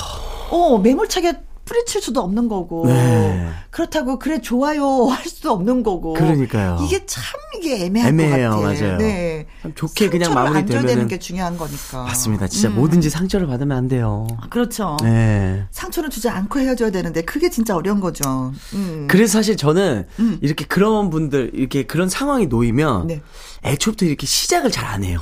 어, 0.50 0.78
매몰차게 0.80 1.47
뿌리칠 1.68 2.02
수도 2.02 2.22
없는 2.22 2.48
거고. 2.48 2.88
네. 2.88 3.50
그렇다고, 3.70 4.18
그래, 4.18 4.40
좋아요, 4.42 5.06
할 5.12 5.26
수도 5.26 5.52
없는 5.52 5.84
거고. 5.84 6.14
그러니까요. 6.14 6.80
이게 6.84 7.06
참, 7.06 7.24
이게 7.58 7.86
애매한 7.86 8.10
애매해요, 8.10 8.50
것 8.52 8.62
같아. 8.62 8.82
맞아요. 8.82 8.98
네. 8.98 9.46
참 9.62 9.74
좋게 9.76 10.10
그냥 10.10 10.32
상처를 10.34 10.58
안 10.58 10.68
줘야 10.68 10.82
마무리되면은- 10.82 10.88
되는 10.88 11.08
게 11.08 11.20
중요한 11.20 11.58
거니까. 11.58 12.04
맞습니다. 12.04 12.48
진짜 12.48 12.70
음. 12.70 12.76
뭐든지 12.76 13.10
상처를 13.10 13.48
받으면 13.48 13.78
안 13.78 13.88
돼요. 13.88 14.26
그렇죠. 14.50 14.98
네. 15.04 15.66
상처는 15.72 16.10
주지 16.10 16.30
않고 16.30 16.60
헤어져야 16.60 16.90
되는데, 16.92 17.22
그게 17.24 17.50
진짜 17.50 17.76
어려운 17.76 18.00
거죠. 18.00 18.54
음. 18.74 19.08
그래서 19.10 19.34
사실 19.34 19.58
저는 19.58 20.08
이렇게 20.42 20.66
그런 20.66 21.10
분들 21.10 21.52
이렇게 21.54 21.84
그런 21.84 22.08
상황이 22.10 22.48
놓이면 22.48 23.08
네. 23.08 23.22
애초부터 23.66 24.06
이렇게 24.06 24.26
시작을 24.26 24.72
잘 24.72 24.88
안 24.88 25.04
해요. 25.04 25.20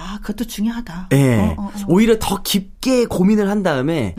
아, 0.00 0.18
그것도 0.22 0.44
중요하다. 0.46 1.08
예. 1.12 1.38
어, 1.38 1.54
어, 1.58 1.62
어. 1.64 1.72
오히려 1.88 2.18
더 2.20 2.42
깊게 2.42 3.06
고민을 3.06 3.48
한 3.50 3.62
다음에 3.64 4.14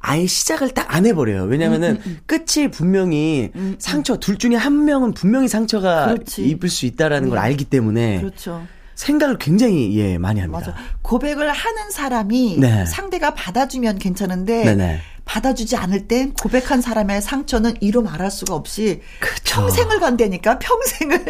아예 0.00 0.26
시작을 0.26 0.70
딱 0.70 0.90
안 0.92 1.06
해버려요. 1.06 1.44
왜냐면은 1.44 2.00
음, 2.04 2.18
끝이 2.26 2.68
분명히 2.70 3.52
상처 3.78 4.16
둘 4.16 4.38
중에 4.38 4.56
한 4.56 4.84
명은 4.84 5.12
분명히 5.14 5.46
상처가 5.46 6.06
그렇지. 6.08 6.42
입을 6.48 6.68
수 6.68 6.84
있다라는 6.86 7.28
걸 7.28 7.38
알기 7.38 7.64
때문에 7.66 8.18
그렇죠. 8.20 8.66
생각을 8.96 9.38
굉장히 9.38 9.96
예 9.98 10.18
많이 10.18 10.40
합니다. 10.40 10.72
맞아. 10.72 10.74
고백을 11.02 11.50
하는 11.52 11.90
사람이 11.90 12.56
네. 12.58 12.84
상대가 12.86 13.34
받아주면 13.34 13.98
괜찮은데 13.98 14.64
네네. 14.64 15.00
받아주지 15.24 15.76
않을 15.76 16.08
땐 16.08 16.32
고백한 16.34 16.80
사람의 16.80 17.22
상처는 17.22 17.74
이루 17.80 18.02
말할 18.02 18.30
수가 18.32 18.54
없이 18.56 19.00
그쵸. 19.20 19.60
평생을 19.60 20.00
간다니까 20.00 20.58
평생을 20.58 21.24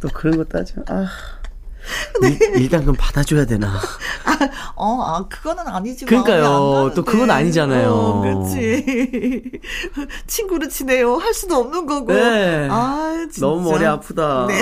또 0.00 0.08
그런 0.08 0.36
거 0.36 0.44
따져. 0.44 0.74
아. 0.88 1.06
일, 2.22 2.62
일단 2.62 2.82
그럼 2.82 2.96
받아줘야 2.98 3.44
되나? 3.44 3.80
어, 4.76 5.02
아, 5.02 5.26
그거는 5.28 5.66
아니지. 5.66 6.06
그러니까요. 6.06 6.92
또 6.94 7.04
그건 7.04 7.30
아니잖아요. 7.30 7.90
어, 7.90 8.20
그렇지. 8.22 9.50
친구를 10.26 10.68
지내요. 10.68 11.16
할 11.16 11.34
수도 11.34 11.56
없는 11.56 11.86
거고. 11.86 12.12
네. 12.12 12.68
아, 12.70 13.26
진짜. 13.30 13.46
너무 13.46 13.70
머리 13.70 13.84
아프다. 13.84 14.46
네. 14.48 14.54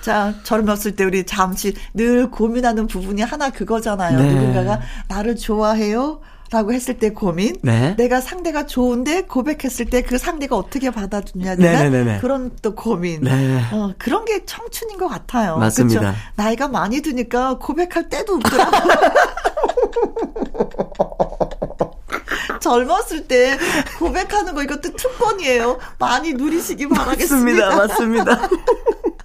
자, 0.00 0.34
젊었을 0.42 0.96
때 0.96 1.04
우리 1.04 1.24
잠시 1.24 1.74
늘 1.94 2.30
고민하는 2.30 2.86
부분이 2.86 3.22
하나 3.22 3.50
그거잖아요. 3.50 4.18
네. 4.18 4.34
누군가가 4.34 4.80
나를 5.08 5.36
좋아해요? 5.36 6.20
라고 6.54 6.72
했을 6.72 6.98
때 6.98 7.10
고민. 7.10 7.56
네. 7.62 7.96
내가 7.96 8.20
상대가 8.20 8.64
좋은데 8.64 9.22
고백했을 9.22 9.86
때 9.86 10.02
그 10.04 10.18
상대가 10.18 10.54
어떻게 10.56 10.90
받아주냐에 10.90 11.56
대한 11.56 11.90
네네네네. 11.90 12.20
그런 12.20 12.52
또 12.62 12.74
고민. 12.76 13.22
네. 13.22 13.60
어, 13.72 13.92
그런 13.98 14.24
게 14.24 14.44
청춘인 14.44 14.98
것 14.98 15.08
같아요. 15.08 15.56
맞습니다. 15.56 16.00
그쵸? 16.00 16.12
나이가 16.36 16.68
많이 16.68 17.00
드니까 17.00 17.58
고백할 17.58 18.08
때도 18.08 18.34
없더라. 18.34 18.70
젊었을 22.60 23.26
때 23.26 23.58
고백하는 23.98 24.54
거 24.54 24.62
이것도 24.62 24.94
특권이에요. 24.94 25.78
많이 25.98 26.34
누리시기 26.34 26.88
바라겠습니다. 26.88 27.76
맞습니다. 27.76 28.24
맞습니다. 28.36 28.48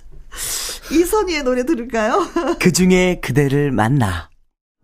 이선희의 0.92 1.44
노래 1.44 1.64
들을까요? 1.64 2.26
그 2.60 2.72
중에 2.72 3.20
그대를 3.22 3.72
만나. 3.72 4.30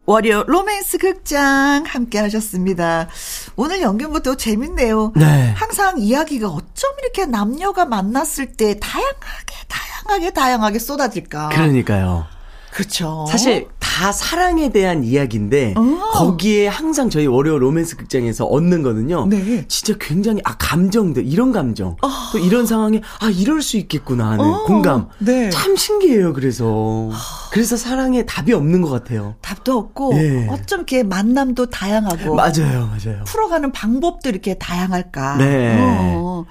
월요 0.05 0.43
로맨스 0.43 0.99
극장 0.99 1.83
함께 1.87 2.19
하셨습니다. 2.19 3.07
오늘 3.55 3.81
연극부터 3.81 4.35
재밌네요. 4.35 5.13
네. 5.15 5.53
항상 5.55 5.97
이야기가 5.97 6.47
어쩜 6.47 6.91
이렇게 7.01 7.25
남녀가 7.25 7.85
만났을 7.85 8.53
때 8.53 8.79
다양하게 8.79 9.55
다양하게 9.67 10.31
다양하게 10.31 10.79
쏟아질까. 10.79 11.49
그러니까요. 11.49 12.34
그렇죠. 12.75 13.25
사실 13.29 13.69
다 13.79 14.11
사랑에 14.11 14.69
대한 14.69 15.05
이야기인데 15.05 15.75
어. 15.77 15.81
거기에 16.11 16.67
항상 16.67 17.09
저희 17.09 17.25
월요 17.25 17.57
로맨스 17.57 17.95
극장에서 17.95 18.43
얻는 18.43 18.83
거는요. 18.83 19.27
네. 19.27 19.65
진짜 19.69 19.93
굉장히 19.97 20.41
아 20.43 20.57
감정들 20.57 21.25
이런 21.25 21.53
감정 21.53 21.95
또 22.33 22.37
이런 22.37 22.65
상황에 22.65 23.01
아 23.21 23.29
이럴 23.29 23.61
수 23.61 23.77
있겠구나 23.77 24.31
하는 24.31 24.43
어. 24.43 24.63
공감 24.65 25.07
네. 25.19 25.49
참 25.51 25.77
신기해요. 25.77 26.33
그래서 26.33 27.09
그래서 27.53 27.77
사랑에 27.77 28.25
답이 28.25 28.51
없는 28.51 28.81
것 28.81 28.89
같아요. 28.89 29.35
답도 29.41 29.77
없고 29.77 30.13
예. 30.15 30.47
어쩜 30.49 30.79
이렇게 30.79 31.03
만남도 31.03 31.67
다양하고 31.67 32.35
맞아요, 32.35 32.89
맞아요. 32.89 33.23
풀어가는 33.25 33.71
방법도 33.71 34.27
이렇게 34.27 34.55
다양할까. 34.55 35.37
네. 35.37 35.77
어, 35.79 36.45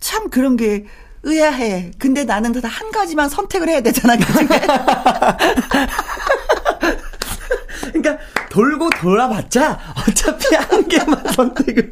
참 0.00 0.28
그런 0.28 0.58
게 0.58 0.84
의아해. 1.26 1.90
근데 1.98 2.24
나는 2.24 2.52
다 2.60 2.68
한 2.68 2.90
가지만 2.90 3.28
선택을 3.28 3.68
해야 3.68 3.80
되잖아. 3.80 4.16
그치? 4.16 4.32
그러니까 7.92 8.18
돌고 8.50 8.90
돌아봤자 9.00 9.78
어차피 10.08 10.54
한 10.54 10.86
개만 10.88 11.24
선택을. 11.32 11.90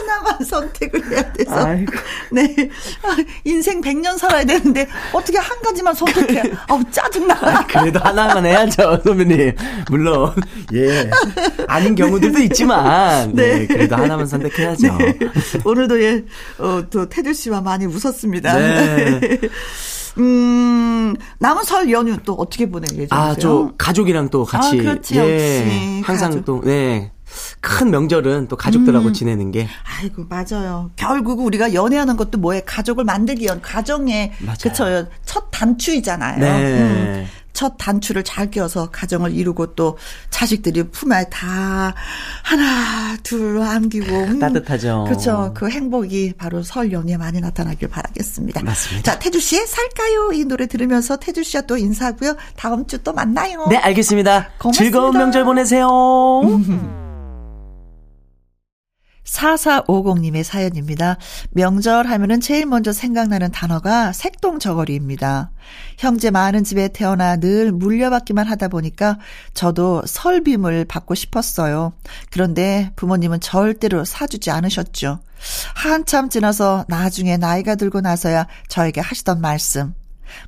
하나만 0.00 0.44
선택을 0.44 1.10
해야 1.10 1.32
돼서. 1.32 1.54
아이고. 1.66 1.92
네. 2.32 2.54
아, 3.02 3.16
인생 3.44 3.80
100년 3.80 4.18
살아야 4.18 4.44
되는데 4.44 4.86
어떻게 5.12 5.38
한 5.38 5.60
가지만 5.62 5.94
선택해. 5.94 6.52
아우 6.68 6.82
짜증나. 6.90 7.66
그래도 7.66 7.98
하나만 8.00 8.44
해야죠, 8.46 9.00
선배님. 9.04 9.52
물론, 9.90 10.34
예. 10.74 11.10
아닌 11.68 11.94
경우들도 11.94 12.38
있지만, 12.40 13.32
네. 13.34 13.60
네. 13.60 13.66
그래도 13.66 13.96
하나만 13.96 14.26
선택해야죠. 14.26 14.96
네. 14.98 15.18
오늘도 15.64 16.02
예, 16.02 16.24
어, 16.58 16.82
또 16.90 17.08
태주 17.08 17.32
씨와 17.34 17.60
많이 17.60 17.86
웃었습니다. 17.86 18.56
네. 18.58 19.20
음, 20.18 21.14
남은 21.38 21.64
설 21.64 21.90
연휴 21.90 22.16
또 22.24 22.32
어떻게 22.34 22.68
보낼 22.70 22.88
예정이세요? 22.92 23.08
아, 23.10 23.34
저 23.38 23.72
가족이랑 23.76 24.30
또 24.30 24.44
같이. 24.44 24.78
아, 24.80 24.82
그렇지, 24.82 25.16
예. 25.16 25.20
역시. 25.20 26.02
항상 26.04 26.30
가족. 26.30 26.44
또, 26.46 26.60
네. 26.64 27.12
큰 27.60 27.90
명절은 27.90 28.48
또 28.48 28.56
가족들하고 28.56 29.08
음. 29.08 29.12
지내는 29.12 29.50
게. 29.52 29.68
아이고 30.00 30.26
맞아요. 30.28 30.90
결국 30.96 31.40
우리가 31.40 31.74
연애하는 31.74 32.16
것도 32.16 32.38
뭐에 32.38 32.62
가족을 32.66 33.04
만들기 33.04 33.44
위한 33.44 33.60
가정의 33.62 34.32
맞아요. 34.40 34.56
그쵸 34.62 35.08
첫 35.24 35.48
단추이잖아요. 35.50 36.38
네. 36.38 36.80
음, 36.82 37.26
첫 37.52 37.76
단추를 37.78 38.22
잘 38.22 38.50
끼워서 38.50 38.90
가정을 38.90 39.32
이루고 39.32 39.74
또 39.76 39.96
자식들이 40.28 40.82
품에 40.90 41.30
다 41.30 41.94
하나 42.42 43.16
둘 43.22 43.62
안기고 43.62 44.14
음, 44.14 44.38
따뜻하죠. 44.38 45.04
그렇죠. 45.08 45.52
그 45.54 45.70
행복이 45.70 46.34
바로 46.36 46.62
설 46.62 46.92
연휴에 46.92 47.16
많이 47.16 47.40
나타나길 47.40 47.88
바라겠습니다. 47.88 48.62
맞습니다. 48.62 49.12
자 49.12 49.18
태주 49.18 49.40
씨의 49.40 49.66
살까요 49.66 50.32
이 50.34 50.44
노래 50.44 50.66
들으면서 50.66 51.16
태주 51.16 51.44
씨와 51.44 51.62
또 51.62 51.78
인사하고요. 51.78 52.36
다음 52.56 52.86
주 52.86 52.96
또 53.06 53.12
만나요. 53.12 53.66
네, 53.68 53.76
알겠습니다. 53.76 54.48
고맙습니다. 54.58 54.72
즐거운 54.84 55.16
명절 55.16 55.44
보내세요. 55.44 55.86
4450님의 59.26 60.42
사연입니다. 60.42 61.18
명절 61.50 62.06
하면은 62.06 62.40
제일 62.40 62.66
먼저 62.66 62.92
생각나는 62.92 63.50
단어가 63.50 64.12
색동 64.12 64.58
저고리입니다. 64.58 65.50
형제 65.98 66.30
많은 66.30 66.64
집에 66.64 66.88
태어나 66.88 67.36
늘 67.36 67.72
물려받기만 67.72 68.46
하다 68.46 68.68
보니까 68.68 69.18
저도 69.54 70.02
설빔을 70.06 70.84
받고 70.84 71.14
싶었어요. 71.14 71.92
그런데 72.30 72.92
부모님은 72.96 73.40
절대로 73.40 74.04
사주지 74.04 74.50
않으셨죠. 74.50 75.20
한참 75.74 76.28
지나서 76.28 76.84
나중에 76.88 77.36
나이가 77.36 77.74
들고 77.74 78.00
나서야 78.00 78.46
저에게 78.68 79.00
하시던 79.00 79.40
말씀. 79.40 79.94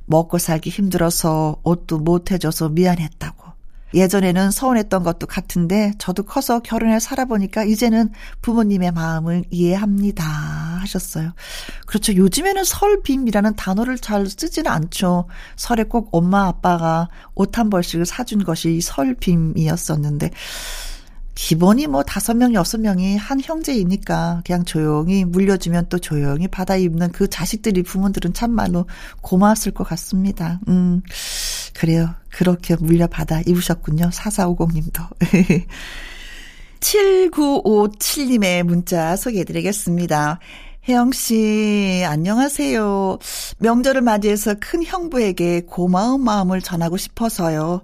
먹고 0.06 0.38
살기 0.38 0.70
힘들어서 0.70 1.56
옷도 1.62 1.98
못 1.98 2.30
해줘서 2.30 2.68
미안했다고. 2.68 3.47
예전에는 3.94 4.50
서운했던 4.50 5.02
것도 5.02 5.26
같은데 5.26 5.92
저도 5.98 6.22
커서 6.24 6.60
결혼해 6.60 7.00
살아보니까 7.00 7.64
이제는 7.64 8.10
부모님의 8.42 8.92
마음을 8.92 9.44
이해합니다 9.50 10.24
하셨어요. 10.24 11.32
그렇죠. 11.86 12.14
요즘에는 12.14 12.64
설빔이라는 12.64 13.56
단어를 13.56 13.98
잘 13.98 14.26
쓰지는 14.26 14.70
않죠. 14.70 15.26
설에 15.56 15.84
꼭 15.84 16.08
엄마 16.12 16.46
아빠가 16.46 17.08
옷 17.34 17.58
한 17.58 17.70
벌씩을 17.70 18.06
사준 18.06 18.44
것이 18.44 18.80
설빔이었었는데 18.80 20.30
기본이 21.34 21.86
뭐 21.86 22.02
다섯 22.02 22.34
명, 22.34 22.52
여섯 22.52 22.80
명이 22.80 23.16
한 23.16 23.40
형제이니까 23.40 24.42
그냥 24.44 24.64
조용히 24.64 25.24
물려주면 25.24 25.86
또 25.88 26.00
조용히 26.00 26.48
받아 26.48 26.76
입는 26.76 27.12
그 27.12 27.28
자식들이 27.28 27.84
부모들은 27.84 28.32
참말로 28.32 28.86
고마웠을 29.20 29.70
것 29.70 29.84
같습니다. 29.84 30.58
음, 30.66 31.00
그래요. 31.78 32.12
그렇게 32.30 32.74
물려받아 32.74 33.42
입으셨군요. 33.46 34.10
4450님도. 34.10 35.06
7957님의 36.80 38.64
문자 38.66 39.14
소개해드리겠습니다. 39.14 40.40
혜영 40.88 41.12
씨, 41.12 42.02
안녕하세요. 42.04 43.18
명절을 43.58 44.00
맞이해서 44.00 44.56
큰 44.58 44.82
형부에게 44.82 45.66
고마운 45.66 46.24
마음을 46.24 46.62
전하고 46.62 46.96
싶어서요. 46.96 47.82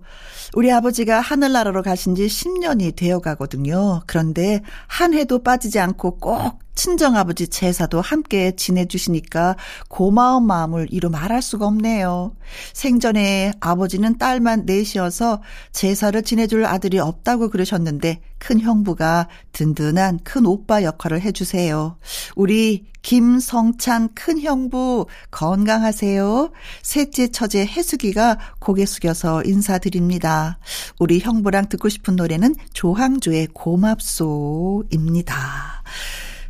우리 0.54 0.72
아버지가 0.72 1.20
하늘나라로 1.20 1.82
가신 1.82 2.16
지 2.16 2.26
10년이 2.26 2.96
되어 2.96 3.20
가거든요. 3.20 4.02
그런데 4.08 4.60
한 4.88 5.14
해도 5.14 5.40
빠지지 5.40 5.78
않고 5.78 6.18
꼭 6.18 6.63
친정아버지 6.74 7.48
제사도 7.48 8.00
함께 8.00 8.54
지내주시니까 8.56 9.56
고마운 9.88 10.46
마음을 10.46 10.88
이루 10.90 11.10
말할 11.10 11.42
수가 11.42 11.66
없네요. 11.66 12.34
생전에 12.72 13.52
아버지는 13.60 14.18
딸만 14.18 14.64
넷이어서 14.66 15.40
제사를 15.72 16.22
지내줄 16.22 16.64
아들이 16.64 16.98
없다고 16.98 17.50
그러셨는데 17.50 18.20
큰 18.38 18.60
형부가 18.60 19.28
든든한 19.52 20.20
큰 20.24 20.46
오빠 20.46 20.82
역할을 20.82 21.20
해주세요. 21.22 21.96
우리 22.36 22.86
김성찬 23.02 24.14
큰 24.14 24.40
형부 24.40 25.06
건강하세요. 25.30 26.50
셋째 26.82 27.28
처제 27.28 27.64
해수기가 27.66 28.38
고개 28.58 28.84
숙여서 28.86 29.44
인사드립니다. 29.44 30.58
우리 30.98 31.20
형부랑 31.20 31.68
듣고 31.68 31.88
싶은 31.88 32.16
노래는 32.16 32.54
조항조의 32.72 33.48
고맙소입니다. 33.52 35.34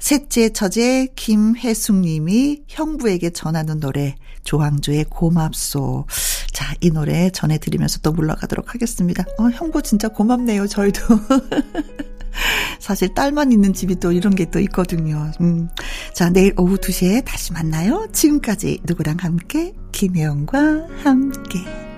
셋째 0.04 0.50
처제 0.50 1.08
김혜숙 1.16 1.96
님이 1.96 2.64
형부에게 2.68 3.30
전하는 3.30 3.80
노래 3.80 4.16
조항조의 4.42 5.06
고맙소. 5.08 6.06
자, 6.52 6.74
이 6.82 6.90
노래 6.90 7.30
전해드리면서 7.30 8.00
또 8.00 8.12
물러가도록 8.12 8.74
하겠습니다. 8.74 9.24
어, 9.38 9.44
형부 9.44 9.80
진짜 9.80 10.08
고맙네요. 10.08 10.66
저희도. 10.66 11.00
사실 12.80 13.14
딸만 13.14 13.50
있는 13.50 13.72
집이 13.72 13.98
또 13.98 14.12
이런 14.12 14.34
게 14.34 14.44
또 14.50 14.60
있거든요. 14.60 15.32
음. 15.40 15.70
자, 16.12 16.28
내일 16.28 16.52
오후 16.58 16.76
2시에 16.76 17.24
다시 17.24 17.54
만나요. 17.54 18.06
지금까지 18.12 18.80
누구랑 18.84 19.16
함께? 19.20 19.72
김혜영과 19.92 20.86
함께. 21.02 21.93